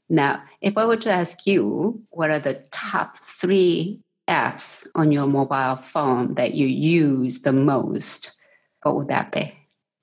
Now, 0.10 0.43
if 0.62 0.78
I 0.78 0.86
were 0.86 0.98
to 0.98 1.12
ask 1.12 1.45
you, 1.45 2.04
what 2.10 2.32
are 2.32 2.39
the 2.39 2.63
top 2.72 3.17
three 3.17 4.02
apps 4.28 4.88
on 4.95 5.12
your 5.12 5.28
mobile 5.28 5.78
phone 5.78 6.34
that 6.36 6.56
you 6.56 6.65
use 6.67 7.41
the 7.41 7.54
most? 7.54 8.34
What 8.82 8.95
would 8.95 9.08
that 9.10 9.32
be? 9.32 9.59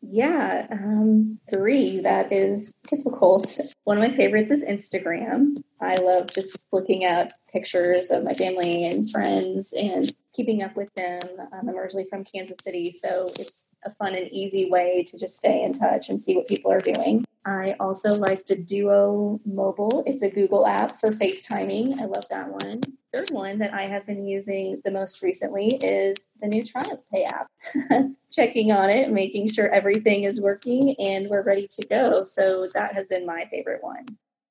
Yeah, 0.09 0.67
um, 0.71 1.39
three. 1.53 2.01
That 2.01 2.33
is 2.33 2.73
difficult. 2.89 3.59
One 3.85 3.99
of 3.99 4.03
my 4.03 4.17
favorites 4.17 4.51
is 4.51 4.65
Instagram. 4.65 5.57
I 5.81 5.95
love 5.97 6.29
just 6.33 6.67
looking 6.73 7.05
at 7.05 7.33
pictures 7.53 8.11
of 8.11 8.25
my 8.25 8.33
family 8.33 8.87
and 8.87 9.11
friends 9.11 9.73
and 9.73 10.09
keeping 10.33 10.63
up 10.63 10.77
with 10.77 10.93
them. 10.95 11.21
Um, 11.53 11.69
I'm 11.69 11.77
originally 11.77 12.07
from 12.09 12.25
Kansas 12.25 12.59
City, 12.63 12.91
so 12.91 13.25
it's 13.25 13.71
a 13.85 13.91
fun 13.95 14.15
and 14.15 14.31
easy 14.31 14.71
way 14.71 15.05
to 15.09 15.19
just 15.19 15.37
stay 15.37 15.63
in 15.63 15.73
touch 15.73 16.09
and 16.09 16.21
see 16.21 16.37
what 16.37 16.49
people 16.49 16.71
are 16.71 16.81
doing. 16.81 17.25
I 17.47 17.77
also 17.79 18.13
like 18.15 18.45
the 18.47 18.57
Duo 18.57 19.39
Mobile. 19.47 20.03
It's 20.05 20.23
a 20.23 20.29
Google 20.29 20.67
app 20.67 20.97
for 20.97 21.11
FaceTiming. 21.11 22.01
I 22.01 22.07
love 22.07 22.25
that 22.29 22.51
one. 22.51 22.81
Third 23.15 23.31
one 23.31 23.59
that 23.59 23.73
I 23.73 23.83
have 23.83 24.05
been 24.05 24.27
using 24.27 24.81
the 24.85 24.91
most 24.91 25.23
recently 25.23 25.77
is 25.77 26.17
the 26.41 26.49
new 26.49 26.65
Triumph 26.65 27.03
Pay 27.13 27.23
app. 27.23 27.47
Checking 28.33 28.73
on 28.73 28.91
it, 28.91 29.13
making 29.13 29.49
sure 29.49 29.71
everything 29.71 30.25
is 30.25 30.43
working 30.43 30.97
and 30.99 31.29
we're 31.31 31.47
ready 31.47 31.69
to 31.79 31.87
go. 31.87 32.25
So 32.25 32.67
that 32.75 32.93
has 32.95 33.07
been 33.07 33.25
my 33.25 33.47
favorite 33.49 33.83
one. 33.83 34.07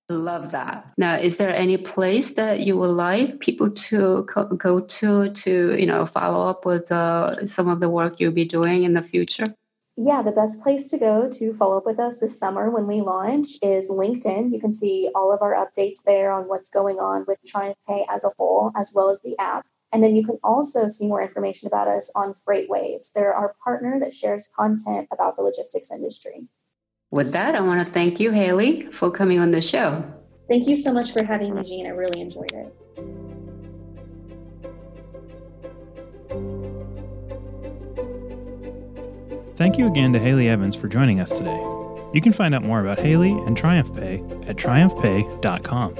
Love 0.07 0.51
that. 0.51 0.93
Now, 0.97 1.17
is 1.17 1.35
there 1.35 1.53
any 1.53 1.77
place 1.77 2.35
that 2.35 2.61
you 2.61 2.77
would 2.77 2.91
like 2.91 3.39
people 3.39 3.71
to 3.71 4.25
go 4.55 4.79
to 4.79 5.29
to 5.29 5.75
you 5.75 5.85
know 5.87 6.05
follow 6.05 6.47
up 6.47 6.63
with 6.63 6.91
uh, 6.91 7.45
some 7.47 7.67
of 7.67 7.79
the 7.79 7.89
work 7.89 8.19
you'll 8.19 8.31
be 8.31 8.45
doing 8.45 8.83
in 8.83 8.93
the 8.93 9.01
future? 9.01 9.45
Yeah, 9.97 10.21
the 10.21 10.33
best 10.33 10.61
place 10.61 10.89
to 10.89 10.97
go 10.97 11.29
to 11.29 11.53
follow 11.53 11.77
up 11.77 11.85
with 11.85 11.99
us 11.99 12.19
this 12.19 12.37
summer 12.37 12.69
when 12.69 12.85
we 12.85 12.99
launch 12.99 13.47
is 13.61 13.89
LinkedIn. 13.89 14.51
You 14.53 14.59
can 14.59 14.73
see 14.73 15.09
all 15.15 15.31
of 15.31 15.41
our 15.41 15.55
updates 15.55 16.03
there 16.05 16.33
on 16.33 16.49
what's 16.49 16.69
going 16.69 16.99
on 16.99 17.23
with 17.29 17.39
Triumph 17.45 17.77
Pay 17.87 18.05
as 18.09 18.25
a 18.25 18.31
whole, 18.37 18.71
as 18.75 18.91
well 18.93 19.09
as 19.09 19.21
the 19.21 19.37
app. 19.39 19.65
And 19.93 20.03
then 20.03 20.13
you 20.13 20.25
can 20.25 20.37
also 20.43 20.87
see 20.87 21.07
more 21.07 21.21
information 21.21 21.67
about 21.67 21.87
us 21.87 22.11
on 22.13 22.33
FreightWaves. 22.33 23.13
They're 23.13 23.33
our 23.33 23.55
partner 23.63 23.97
that 24.01 24.13
shares 24.13 24.49
content 24.53 25.07
about 25.13 25.37
the 25.37 25.43
logistics 25.43 25.89
industry. 25.89 26.43
With 27.11 27.31
that, 27.31 27.55
I 27.55 27.61
want 27.61 27.87
to 27.87 27.93
thank 27.93 28.19
you, 28.19 28.31
Haley, 28.31 28.87
for 28.91 29.09
coming 29.09 29.39
on 29.39 29.51
the 29.51 29.61
show. 29.61 30.03
Thank 30.49 30.67
you 30.67 30.75
so 30.75 30.91
much 30.91 31.13
for 31.13 31.23
having 31.23 31.55
me, 31.55 31.63
Jean. 31.63 31.85
I 31.85 31.91
really 31.91 32.19
enjoyed 32.19 32.51
it. 32.51 32.75
Thank 39.57 39.77
you 39.77 39.87
again 39.87 40.11
to 40.13 40.19
Haley 40.19 40.49
Evans 40.49 40.75
for 40.75 40.89
joining 40.89 41.21
us 41.21 41.29
today. 41.29 41.57
You 42.13 42.21
can 42.21 42.33
find 42.33 42.53
out 42.53 42.63
more 42.63 42.81
about 42.81 42.99
Haley 42.99 43.31
and 43.31 43.55
Triumph 43.55 43.89
TriumphPay 43.89 44.49
at 44.49 44.57
triumphpay.com. 44.57 45.95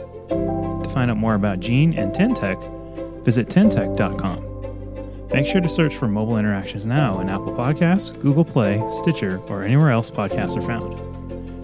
To 0.84 0.90
find 0.90 1.10
out 1.10 1.18
more 1.18 1.36
about 1.36 1.62
Jean 1.62 1.94
and 1.94 2.14
Tentech, 2.14 3.24
visit 3.24 3.48
tentech.com. 3.48 5.28
Make 5.34 5.48
sure 5.48 5.62
to 5.62 5.70
search 5.70 5.96
for 5.96 6.08
Mobile 6.08 6.38
Interactions 6.38 6.86
Now 6.86 7.20
in 7.20 7.30
Apple 7.30 7.54
Podcasts, 7.56 8.20
Google 8.22 8.46
Play, 8.46 8.84
Stitcher, 8.94 9.40
or 9.48 9.64
anywhere 9.64 9.92
else 9.92 10.12
podcasts 10.12 10.58
are 10.58 10.62
found. 10.62 11.00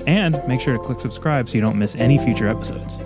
And 0.08 0.42
make 0.48 0.60
sure 0.60 0.78
to 0.78 0.84
click 0.84 1.00
subscribe 1.00 1.50
so 1.50 1.56
you 1.56 1.62
don't 1.62 1.78
miss 1.78 1.96
any 1.96 2.18
future 2.18 2.48
episodes. 2.48 2.98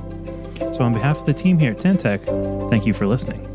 So, 0.77 0.83
on 0.83 0.93
behalf 0.93 1.19
of 1.19 1.25
the 1.25 1.33
team 1.33 1.57
here 1.57 1.71
at 1.71 1.79
Tentech, 1.79 2.69
thank 2.69 2.85
you 2.85 2.93
for 2.93 3.05
listening. 3.05 3.54